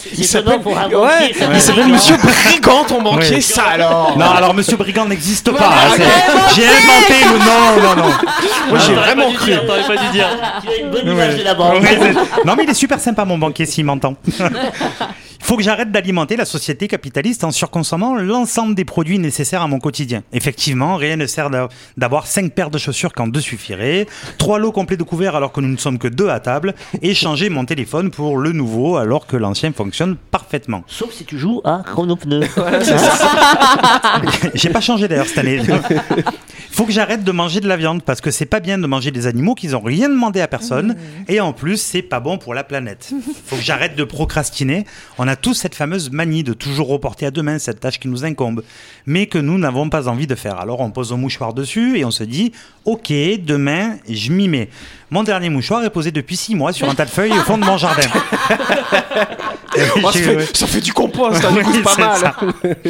Pour 0.62 0.76
un 0.78 0.88
Ouais, 0.90 1.30
il 1.54 1.60
s'appelle 1.60 1.88
Monsieur 1.88 2.16
Brigand, 2.16 2.84
ton 2.88 3.02
banquier, 3.02 3.34
Ouais. 3.36 3.40
ça 3.40 3.62
alors. 3.64 4.16
Non, 4.18 4.30
alors 4.30 4.54
Monsieur 4.54 4.76
Brigand 4.76 5.06
n'existe 5.06 5.50
pas. 5.52 5.68
hein, 5.70 5.96
J'ai 6.56 6.66
inventé 6.66 7.14
le 7.24 7.38
non, 7.38 7.82
non, 7.96 8.02
non. 8.02 8.14
Moi, 8.70 8.78
j'ai 8.86 8.94
vraiment 8.94 9.30
cru. 9.32 9.50
dire, 9.50 9.66
t'aurais 9.66 9.86
pas 9.86 9.96
dû 9.96 10.08
dire. 10.12 10.28
Tu 10.62 10.68
as 10.68 10.76
une 10.76 10.90
bonne 10.90 11.06
Ouais. 11.08 11.14
image 11.14 11.36
de 11.38 11.42
la 11.44 11.54
banque. 11.54 11.82
Ouais, 11.82 12.12
non, 12.46 12.54
mais 12.56 12.64
il 12.64 12.70
est 12.70 12.74
super 12.74 12.98
sympa, 13.00 13.24
mon 13.24 13.38
banquier, 13.38 13.66
s'il 13.66 13.84
m'entend. 13.84 14.14
Il 15.40 15.46
faut 15.46 15.56
que 15.56 15.62
j'arrête 15.64 15.90
d'alimenter 15.90 16.36
la 16.36 16.44
société 16.44 16.86
capitaliste 16.86 17.42
en 17.44 17.50
surconsommant 17.50 18.14
l'ensemble 18.14 18.74
des 18.76 18.84
produits 18.84 19.18
nécessaires 19.18 19.62
à 19.62 19.66
mon 19.66 19.80
quotidien. 19.80 20.22
Effectivement, 20.32 20.94
rien 20.96 21.16
ne 21.16 21.26
sert 21.26 21.50
d'a- 21.50 21.68
d'avoir 21.96 22.26
cinq 22.28 22.52
paires 22.52 22.70
de 22.70 22.78
chaussures 22.78 23.12
quand 23.12 23.26
deux 23.26 23.40
suffirait, 23.40 24.06
trois 24.38 24.58
lots 24.60 24.70
complets 24.70 24.96
de 24.98 25.02
couverts 25.02 25.34
alors 25.34 25.50
que 25.50 25.60
nous 25.60 25.68
ne 25.68 25.76
sommes 25.78 25.98
que 25.98 26.06
deux 26.08 26.28
à 26.28 26.38
table, 26.40 26.74
et 27.02 27.14
changer 27.14 27.48
mon 27.48 27.64
téléphone 27.64 28.10
pour 28.10 28.36
le 28.36 28.52
nouveau 28.52 28.96
alors 28.96 29.26
que 29.26 29.36
l'ancien 29.36 29.72
fonctionne 29.72 30.16
parfaitement. 30.30 30.84
Sauf 30.86 31.12
si 31.12 31.24
tu 31.24 31.38
joues 31.38 31.60
à 31.64 31.82
chronopneu. 31.84 32.40
J'ai 34.54 34.70
pas 34.70 34.80
changé 34.80 35.08
d'ailleurs 35.08 35.26
cette 35.26 35.38
année. 35.38 35.60
Faut 36.72 36.84
que 36.84 36.92
j'arrête 36.92 37.24
de 37.24 37.32
manger 37.32 37.58
de 37.60 37.66
la 37.66 37.76
viande 37.76 38.02
parce 38.04 38.20
que 38.20 38.30
c'est 38.30 38.46
pas 38.46 38.60
bien 38.60 38.78
de 38.78 38.86
manger 38.86 39.10
des 39.10 39.26
animaux 39.26 39.56
qui 39.56 39.66
n'ont 39.68 39.80
rien 39.80 40.08
demandé 40.08 40.40
à 40.40 40.46
personne 40.46 40.94
et 41.28 41.40
en 41.40 41.52
plus 41.52 41.78
c'est 41.78 42.00
pas 42.00 42.20
bon 42.20 42.38
pour 42.38 42.54
la 42.54 42.62
planète. 42.62 43.10
Faut 43.46 43.56
que 43.56 43.62
j'arrête 43.62 43.96
de 43.96 44.04
procrastiner. 44.04 44.86
On 45.18 45.26
a 45.26 45.29
tous 45.36 45.54
cette 45.54 45.74
fameuse 45.74 46.10
manie 46.10 46.42
de 46.44 46.52
toujours 46.52 46.88
reporter 46.88 47.26
à 47.26 47.30
demain 47.30 47.58
cette 47.58 47.80
tâche 47.80 47.98
qui 47.98 48.08
nous 48.08 48.24
incombe, 48.24 48.62
mais 49.06 49.26
que 49.26 49.38
nous 49.38 49.58
n'avons 49.58 49.88
pas 49.88 50.08
envie 50.08 50.26
de 50.26 50.34
faire. 50.34 50.58
Alors 50.58 50.80
on 50.80 50.90
pose 50.90 51.12
un 51.12 51.16
mouchoir 51.16 51.54
dessus 51.54 51.98
et 51.98 52.04
on 52.04 52.10
se 52.10 52.24
dit 52.24 52.52
ok 52.84 53.12
demain 53.44 53.96
je 54.08 54.32
m'y 54.32 54.48
mets. 54.48 54.68
Mon 55.10 55.22
dernier 55.24 55.50
mouchoir 55.50 55.84
est 55.84 55.90
posé 55.90 56.12
depuis 56.12 56.36
six 56.36 56.54
mois 56.54 56.72
sur 56.72 56.88
un 56.88 56.94
tas 56.94 57.04
de 57.04 57.10
feuilles 57.10 57.32
au 57.32 57.42
fond 57.42 57.58
de 57.58 57.64
mon 57.64 57.76
jardin. 57.76 58.02
Oh, 60.02 60.10
ça, 60.10 60.18
fait, 60.18 60.56
ça 60.56 60.66
fait 60.66 60.80
du 60.80 60.92
compost, 60.92 61.44
hein, 61.44 61.54
Oui, 61.54 61.80
pas 61.82 61.96
mal. 61.96 62.18
ça. 62.18 62.36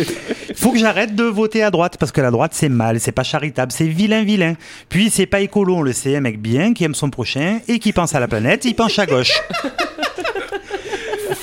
Faut 0.56 0.72
que 0.72 0.78
j'arrête 0.78 1.14
de 1.14 1.24
voter 1.24 1.62
à 1.62 1.70
droite 1.70 1.98
parce 2.00 2.10
que 2.10 2.22
la 2.22 2.30
droite 2.30 2.52
c'est 2.54 2.70
mal, 2.70 3.00
c'est 3.00 3.12
pas 3.12 3.22
charitable, 3.22 3.70
c'est 3.70 3.86
vilain 3.86 4.24
vilain. 4.24 4.54
Puis 4.88 5.10
c'est 5.10 5.26
pas 5.26 5.40
écolo, 5.40 5.76
on 5.76 5.82
le 5.82 5.92
sait, 5.92 6.16
un 6.16 6.20
mec 6.20 6.40
bien 6.40 6.72
qui 6.72 6.84
aime 6.84 6.94
son 6.94 7.10
prochain 7.10 7.58
et 7.68 7.78
qui 7.80 7.92
pense 7.92 8.14
à 8.14 8.20
la 8.20 8.28
planète, 8.28 8.64
il 8.64 8.74
penche 8.74 8.98
à 8.98 9.04
gauche. 9.04 9.42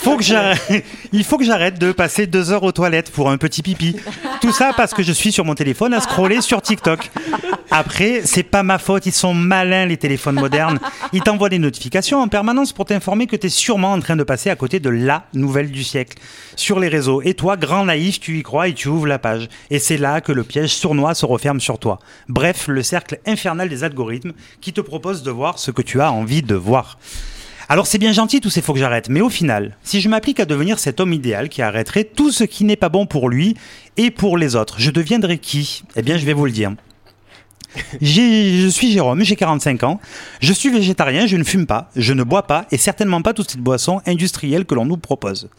Il 1.11 1.23
faut 1.23 1.37
que 1.37 1.43
j'arrête 1.43 1.79
de 1.79 1.91
passer 1.91 2.27
deux 2.27 2.51
heures 2.51 2.63
aux 2.63 2.71
toilettes 2.71 3.11
pour 3.11 3.29
un 3.29 3.37
petit 3.37 3.61
pipi. 3.61 3.97
Tout 4.41 4.51
ça 4.51 4.71
parce 4.75 4.93
que 4.93 5.03
je 5.03 5.11
suis 5.11 5.31
sur 5.31 5.43
mon 5.43 5.53
téléphone 5.53 5.93
à 5.93 5.99
scroller 5.99 6.41
sur 6.41 6.61
TikTok. 6.61 7.11
Après, 7.71 8.21
c'est 8.23 8.43
pas 8.43 8.63
ma 8.63 8.77
faute, 8.77 9.05
ils 9.05 9.11
sont 9.11 9.33
malins 9.33 9.85
les 9.85 9.97
téléphones 9.97 10.39
modernes. 10.39 10.79
Ils 11.11 11.21
t'envoient 11.21 11.49
des 11.49 11.59
notifications 11.59 12.21
en 12.21 12.27
permanence 12.29 12.71
pour 12.71 12.85
t'informer 12.85 13.27
que 13.27 13.35
tu 13.35 13.47
es 13.47 13.49
sûrement 13.49 13.91
en 13.91 13.99
train 13.99 14.15
de 14.15 14.23
passer 14.23 14.49
à 14.49 14.55
côté 14.55 14.79
de 14.79 14.89
la 14.89 15.25
nouvelle 15.33 15.71
du 15.71 15.83
siècle 15.83 16.17
sur 16.55 16.79
les 16.79 16.87
réseaux. 16.87 17.21
Et 17.21 17.33
toi, 17.33 17.57
grand 17.57 17.85
naïf, 17.85 18.19
tu 18.19 18.39
y 18.39 18.43
crois 18.43 18.69
et 18.69 18.73
tu 18.73 18.87
ouvres 18.87 19.07
la 19.07 19.19
page. 19.19 19.49
Et 19.69 19.79
c'est 19.79 19.97
là 19.97 20.21
que 20.21 20.31
le 20.31 20.43
piège 20.43 20.73
sournois 20.73 21.15
se 21.15 21.25
referme 21.25 21.59
sur 21.59 21.79
toi. 21.79 21.99
Bref, 22.29 22.67
le 22.67 22.83
cercle 22.83 23.19
infernal 23.25 23.67
des 23.67 23.83
algorithmes 23.83 24.31
qui 24.61 24.71
te 24.71 24.81
propose 24.81 25.23
de 25.23 25.31
voir 25.31 25.59
ce 25.59 25.71
que 25.71 25.81
tu 25.81 25.99
as 25.99 26.11
envie 26.11 26.43
de 26.43 26.55
voir. 26.55 26.97
Alors 27.69 27.85
c'est 27.85 27.97
bien 27.97 28.13
gentil 28.13 28.39
tous 28.39 28.49
ces 28.49 28.61
faut 28.61 28.71
que 28.71 28.79
j'arrête, 28.79 29.09
mais 29.09 29.19
au 29.19 29.29
final, 29.29 29.75
si 29.83 29.99
je 29.99 30.07
m'applique 30.07 30.39
à 30.39 30.45
devenir 30.45 30.79
cet 30.79 31.01
homme 31.01 31.11
idéal 31.11 31.49
qui 31.49 31.61
arrêterait 31.61 32.05
tout 32.05 32.31
ce 32.31 32.45
qui 32.45 32.63
n'est 32.63 32.77
pas 32.77 32.87
bon 32.87 33.05
pour 33.05 33.27
lui 33.27 33.57
et 33.97 34.09
pour 34.09 34.37
les 34.37 34.55
autres, 34.55 34.75
je 34.79 34.89
deviendrai 34.89 35.37
qui? 35.37 35.83
Eh 35.97 36.01
bien 36.01 36.17
je 36.17 36.25
vais 36.25 36.31
vous 36.31 36.45
le 36.45 36.51
dire. 36.53 36.71
Je 38.01 38.69
suis 38.69 38.91
Jérôme, 38.93 39.21
j'ai 39.21 39.35
45 39.35 39.83
ans. 39.83 39.99
Je 40.39 40.53
suis 40.53 40.69
végétarien, 40.69 41.27
je 41.27 41.35
ne 41.35 41.43
fume 41.43 41.65
pas, 41.65 41.91
je 41.97 42.13
ne 42.13 42.23
bois 42.23 42.47
pas 42.47 42.65
et 42.71 42.77
certainement 42.77 43.21
pas 43.21 43.33
toutes 43.33 43.51
ces 43.51 43.57
boissons 43.57 44.01
industrielles 44.05 44.63
que 44.65 44.73
l'on 44.73 44.85
nous 44.85 44.95
propose. 44.95 45.49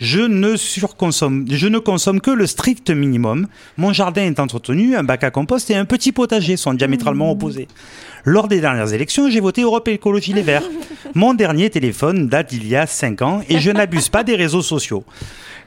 Je 0.00 0.20
ne 0.20 0.56
surconsomme, 0.56 1.46
je 1.50 1.68
ne 1.68 1.78
consomme 1.78 2.20
que 2.20 2.30
le 2.30 2.46
strict 2.46 2.90
minimum. 2.90 3.46
Mon 3.76 3.92
jardin 3.92 4.22
est 4.22 4.40
entretenu, 4.40 4.96
un 4.96 5.02
bac 5.02 5.24
à 5.24 5.30
compost 5.30 5.70
et 5.70 5.76
un 5.76 5.84
petit 5.84 6.12
potager 6.12 6.56
sont 6.56 6.74
diamétralement 6.74 7.30
opposés. 7.30 7.68
Lors 8.24 8.48
des 8.48 8.60
dernières 8.60 8.92
élections, 8.92 9.30
j'ai 9.30 9.40
voté 9.40 9.62
Europe 9.62 9.88
Écologie 9.88 10.32
Les 10.32 10.42
Verts. 10.42 10.68
Mon 11.14 11.34
dernier 11.34 11.70
téléphone 11.70 12.28
date 12.28 12.50
d'il 12.50 12.66
y 12.66 12.76
a 12.76 12.86
5 12.86 13.22
ans 13.22 13.40
et 13.48 13.60
je 13.60 13.70
n'abuse 13.70 14.08
pas 14.08 14.24
des 14.24 14.36
réseaux 14.36 14.62
sociaux. 14.62 15.04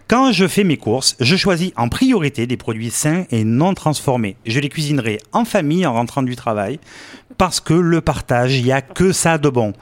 Quand 0.07 0.31
je 0.31 0.47
fais 0.47 0.63
mes 0.63 0.77
courses, 0.77 1.15
je 1.19 1.35
choisis 1.35 1.71
en 1.75 1.87
priorité 1.87 2.47
des 2.47 2.57
produits 2.57 2.89
sains 2.89 3.25
et 3.29 3.43
non 3.43 3.75
transformés. 3.75 4.37
Je 4.45 4.59
les 4.59 4.69
cuisinerai 4.69 5.19
en 5.33 5.45
famille 5.45 5.85
en 5.85 5.93
rentrant 5.93 6.23
du 6.23 6.35
travail 6.35 6.79
parce 7.37 7.59
que 7.59 7.73
le 7.73 8.01
partage, 8.01 8.55
il 8.55 8.63
n'y 8.63 8.71
a 8.71 8.81
que 8.81 9.11
ça 9.11 9.37
de 9.37 9.49
bon. 9.49 9.73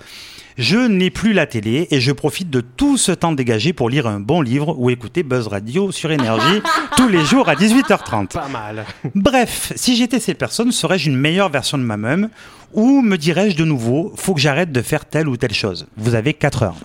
Je 0.58 0.78
n'ai 0.78 1.12
plus 1.12 1.34
la 1.34 1.46
télé 1.46 1.88
et 1.91 2.02
je 2.02 2.12
profite 2.12 2.50
de 2.50 2.62
tout 2.62 2.98
ce 2.98 3.12
temps 3.12 3.32
dégagé 3.32 3.74
pour 3.74 3.91
lire 3.91 4.08
un 4.08 4.20
bon 4.20 4.41
livre 4.41 4.74
ou 4.80 4.89
écouter 4.89 5.22
Buzz 5.22 5.46
Radio 5.48 5.91
sur 5.91 6.10
Énergie 6.10 6.63
tous 6.98 7.08
les 7.08 7.24
jours 7.24 7.48
à 7.48 7.54
18h30. 7.54 8.30
Pas 8.30 8.48
mal. 8.48 8.84
Bref, 9.15 9.72
si 9.76 9.96
j'étais 9.96 10.20
ces 10.20 10.34
personnes, 10.34 10.72
serais-je 10.72 11.10
une 11.12 11.17
meilleure 11.17 11.50
version 11.50 11.78
de 11.78 11.84
moi-même 11.84 12.30
ou 12.74 13.04
me 13.04 13.17
dirais-je 13.17 13.56
de 13.56 13.65
nouveau, 13.65 14.12
faut 14.15 14.34
que 14.34 14.41
j'arrête 14.41 14.72
de 14.72 14.82
faire 14.82 15.06
telle 15.06 15.28
ou 15.28 15.38
telle 15.38 15.54
chose 15.54 15.86
Vous 15.96 16.15
avez 16.15 16.34
4 16.34 16.63
heures. 16.63 16.76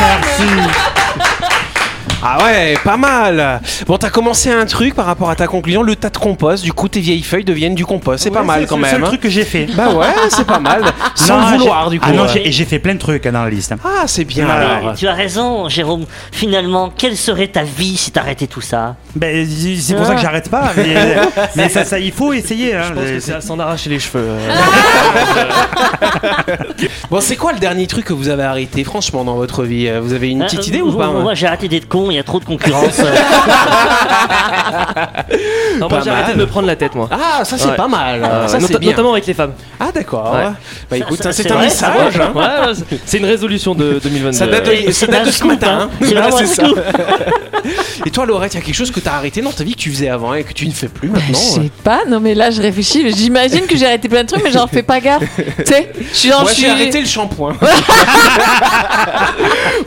Merci. 0.00 0.42
Ah 2.28 2.38
ouais, 2.44 2.74
pas 2.82 2.96
mal. 2.96 3.60
Bon, 3.86 3.98
t'as 3.98 4.10
commencé 4.10 4.50
un 4.50 4.66
truc 4.66 4.94
par 4.94 5.06
rapport 5.06 5.30
à 5.30 5.36
ta 5.36 5.46
conclusion, 5.46 5.82
le 5.82 5.94
tas 5.94 6.10
de 6.10 6.16
compost. 6.16 6.64
Du 6.64 6.72
coup, 6.72 6.88
tes 6.88 6.98
vieilles 6.98 7.22
feuilles 7.22 7.44
deviennent 7.44 7.76
du 7.76 7.86
compost. 7.86 8.24
C'est 8.24 8.30
pas 8.32 8.42
mal 8.42 8.62
c'est 8.62 8.66
quand 8.68 8.76
le 8.76 8.82
même. 8.82 8.90
seul 8.90 9.04
hein. 9.04 9.06
truc 9.06 9.20
que 9.20 9.28
j'ai 9.28 9.44
fait. 9.44 9.66
Bah 9.76 9.92
ouais, 9.94 10.06
c'est 10.30 10.46
pas 10.46 10.58
mal. 10.58 10.82
Sans 11.14 11.40
Non, 11.40 11.50
le 11.52 11.58
vouloir, 11.58 11.84
j'ai- 11.84 11.90
du 11.90 12.00
coup. 12.00 12.06
Ah 12.10 12.14
non, 12.14 12.26
et 12.34 12.50
j'ai 12.50 12.64
fait 12.64 12.80
plein 12.80 12.94
de 12.94 12.98
trucs 12.98 13.24
hein, 13.26 13.32
dans 13.32 13.44
la 13.44 13.50
liste. 13.50 13.70
hein. 13.72 13.78
Ah, 13.84 14.04
c'est 14.06 14.24
bien. 14.24 14.46
Ouais. 14.46 14.52
alors. 14.52 14.94
Tu 14.96 15.06
as 15.06 15.12
raison, 15.14 15.68
Jérôme. 15.68 16.04
Finalement, 16.32 16.90
quelle 16.96 17.16
serait 17.16 17.46
ta 17.48 17.62
vie 17.62 17.96
si 17.96 18.10
t'arrêtais 18.10 18.48
tout 18.48 18.60
ça? 18.60 18.96
Ben, 19.14 19.46
c'est 19.80 19.94
pour 19.94 20.06
ça 20.06 20.14
que 20.16 20.20
j'arrête 20.20 20.50
pas. 20.50 20.72
Mais, 20.76 20.94
mais 21.56 21.68
ça, 21.68 21.84
ça, 21.84 21.98
il 22.00 22.10
faut 22.12 22.32
essayer. 22.32 22.74
hein. 22.74 22.82
Je 22.88 22.92
pense 22.92 23.04
que 23.04 23.20
c'est 23.20 23.34
à 23.34 23.40
s'en 23.40 23.58
arracher 23.60 23.90
les 23.90 24.00
cheveux. 24.00 24.24
euh. 24.26 24.48
Bon, 27.10 27.20
c'est 27.20 27.36
quoi 27.36 27.52
le 27.52 27.58
dernier 27.58 27.86
truc 27.86 28.04
que 28.06 28.12
vous 28.12 28.28
avez 28.28 28.42
arrêté, 28.42 28.84
franchement, 28.84 29.24
dans 29.24 29.36
votre 29.36 29.64
vie? 29.64 29.90
Vous 30.00 30.12
avez 30.12 30.28
une 30.30 30.42
Hein, 30.42 30.46
petite 30.46 30.60
euh, 30.60 30.68
idée 30.68 30.80
ou 30.82 30.90
moi- 30.92 31.04
pas 31.04 31.10
hein? 31.10 31.22
Moi, 31.22 31.34
j'ai 31.34 31.46
arrêté 31.46 31.68
d'être 31.68 31.88
con, 31.88 32.10
il 32.16 32.20
y 32.20 32.20
a 32.20 32.24
trop 32.24 32.40
de 32.40 32.44
concurrence. 32.44 32.98
Non, 35.78 35.88
moi 35.90 36.00
j'ai 36.02 36.08
arrêté 36.10 36.32
de 36.32 36.38
me 36.38 36.46
prendre 36.46 36.66
la 36.66 36.74
tête, 36.76 36.94
moi. 36.94 37.06
Ah, 37.12 37.44
ça 37.44 37.58
c'est 37.58 37.68
Ouais. 37.68 37.76
pas 37.76 37.86
mal. 37.88 38.22
Euh, 38.24 38.46
ça 38.48 38.54
c'est 38.58 38.62
nota- 38.68 38.78
bien. 38.78 38.90
Notamment 38.92 39.12
avec 39.12 39.26
les 39.26 39.34
femmes. 39.34 39.52
Ah 39.78 39.90
d'accord. 39.94 40.32
Ouais. 40.34 40.46
Bah 40.90 40.96
écoute, 40.96 41.22
ça, 41.22 41.32
c'est 41.32 41.42
c'est 41.42 41.52
un 41.52 41.56
vrai, 41.56 41.64
message. 41.66 42.18
hein. 42.18 42.32
Ouais, 42.34 42.42
ouais, 42.68 42.98
c'est- 43.04 43.18
une 43.18 43.26
résolution 43.26 43.74
de 43.74 43.98
2022. 44.02 44.32
Ça 44.38 44.46
date 44.46 44.64
de, 44.86 44.90
ça 44.92 45.06
date 45.06 45.30
ce 45.30 45.44
matin. 45.44 45.78
hein. 45.82 45.90
hein. 45.92 46.04
Vraiment 46.06 46.36
un 46.38 46.46
ça. 46.46 46.62
Et 48.06 48.10
toi, 48.10 48.24
Laurette, 48.24 48.54
il 48.54 48.58
y 48.58 48.60
a 48.60 48.64
quelque 48.64 48.74
chose 48.76 48.90
que 48.90 49.00
t'as 49.00 49.14
arrêté 49.14 49.42
dans 49.42 49.52
ta 49.52 49.64
vie 49.64 49.74
que 49.74 49.80
tu 49.80 49.90
faisais 49.90 50.08
avant 50.08 50.32
et 50.34 50.44
que 50.44 50.52
tu 50.52 50.66
ne 50.66 50.72
fais 50.72 50.88
plus 50.88 51.08
maintenant 51.10 51.38
Je 51.38 51.60
sais 51.62 51.70
pas, 51.82 52.00
non 52.08 52.20
mais 52.20 52.34
là 52.34 52.50
je 52.50 52.62
réfléchis, 52.62 53.12
j'imagine 53.14 53.66
que 53.66 53.76
j'ai 53.76 53.86
arrêté 53.86 54.08
plein 54.08 54.22
de 54.22 54.28
trucs 54.28 54.44
mais 54.44 54.52
j'en 54.52 54.66
fais 54.68 54.82
pas 54.84 55.00
gaffe. 55.00 55.24
Tu 55.36 55.42
sais, 55.66 55.90
je 56.12 56.16
suis 56.16 56.30
dans 56.30 56.42
Moi, 56.42 56.50
je 56.50 56.54
suis- 56.54 56.62
j'ai 56.64 56.70
arrêté 56.70 57.00
le 57.00 57.06
shampoing. 57.06 57.54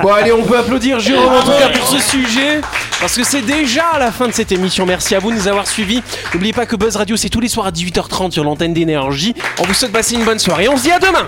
Bon, 0.02 0.14
allez, 0.14 0.32
on 0.32 0.44
peut 0.44 0.58
applaudir 0.58 1.00
Jérôme 1.00 1.34
en 1.34 1.42
tout 1.42 1.52
cas 1.52 1.70
pour 1.70 1.88
ce 1.88 2.00
sujet. 2.00 2.62
Parce 3.00 3.16
que 3.16 3.24
c'est 3.24 3.42
déjà 3.42 3.98
la 3.98 4.12
fin 4.12 4.28
de 4.28 4.34
cette 4.34 4.52
émission. 4.52 4.86
Merci 4.86 5.16
à 5.16 5.20
vous 5.20 5.32
de 5.32 5.38
nous 5.38 5.48
avoir 5.48 5.68
suivis. 5.68 6.04
N'oubliez 6.34 6.54
pas 6.54 6.66
que 6.66 6.76
Buzz 6.76 6.98
Radio, 6.98 7.16
c'est 7.16 7.30
tous 7.30 7.40
les 7.40 7.48
soirs 7.48 7.68
à 7.68 7.72
18h30 7.72 8.32
sur 8.32 8.44
l'antenne 8.44 8.74
d'énergie. 8.74 9.34
On 9.60 9.64
vous 9.64 9.74
souhaite 9.74 9.94
passer 9.94 10.16
une 10.16 10.26
bonne 10.26 10.40
soirée. 10.40 10.68
On 10.68 10.76
se 10.76 10.84
dit 10.84 10.92
à 10.92 11.00
demain. 11.00 11.28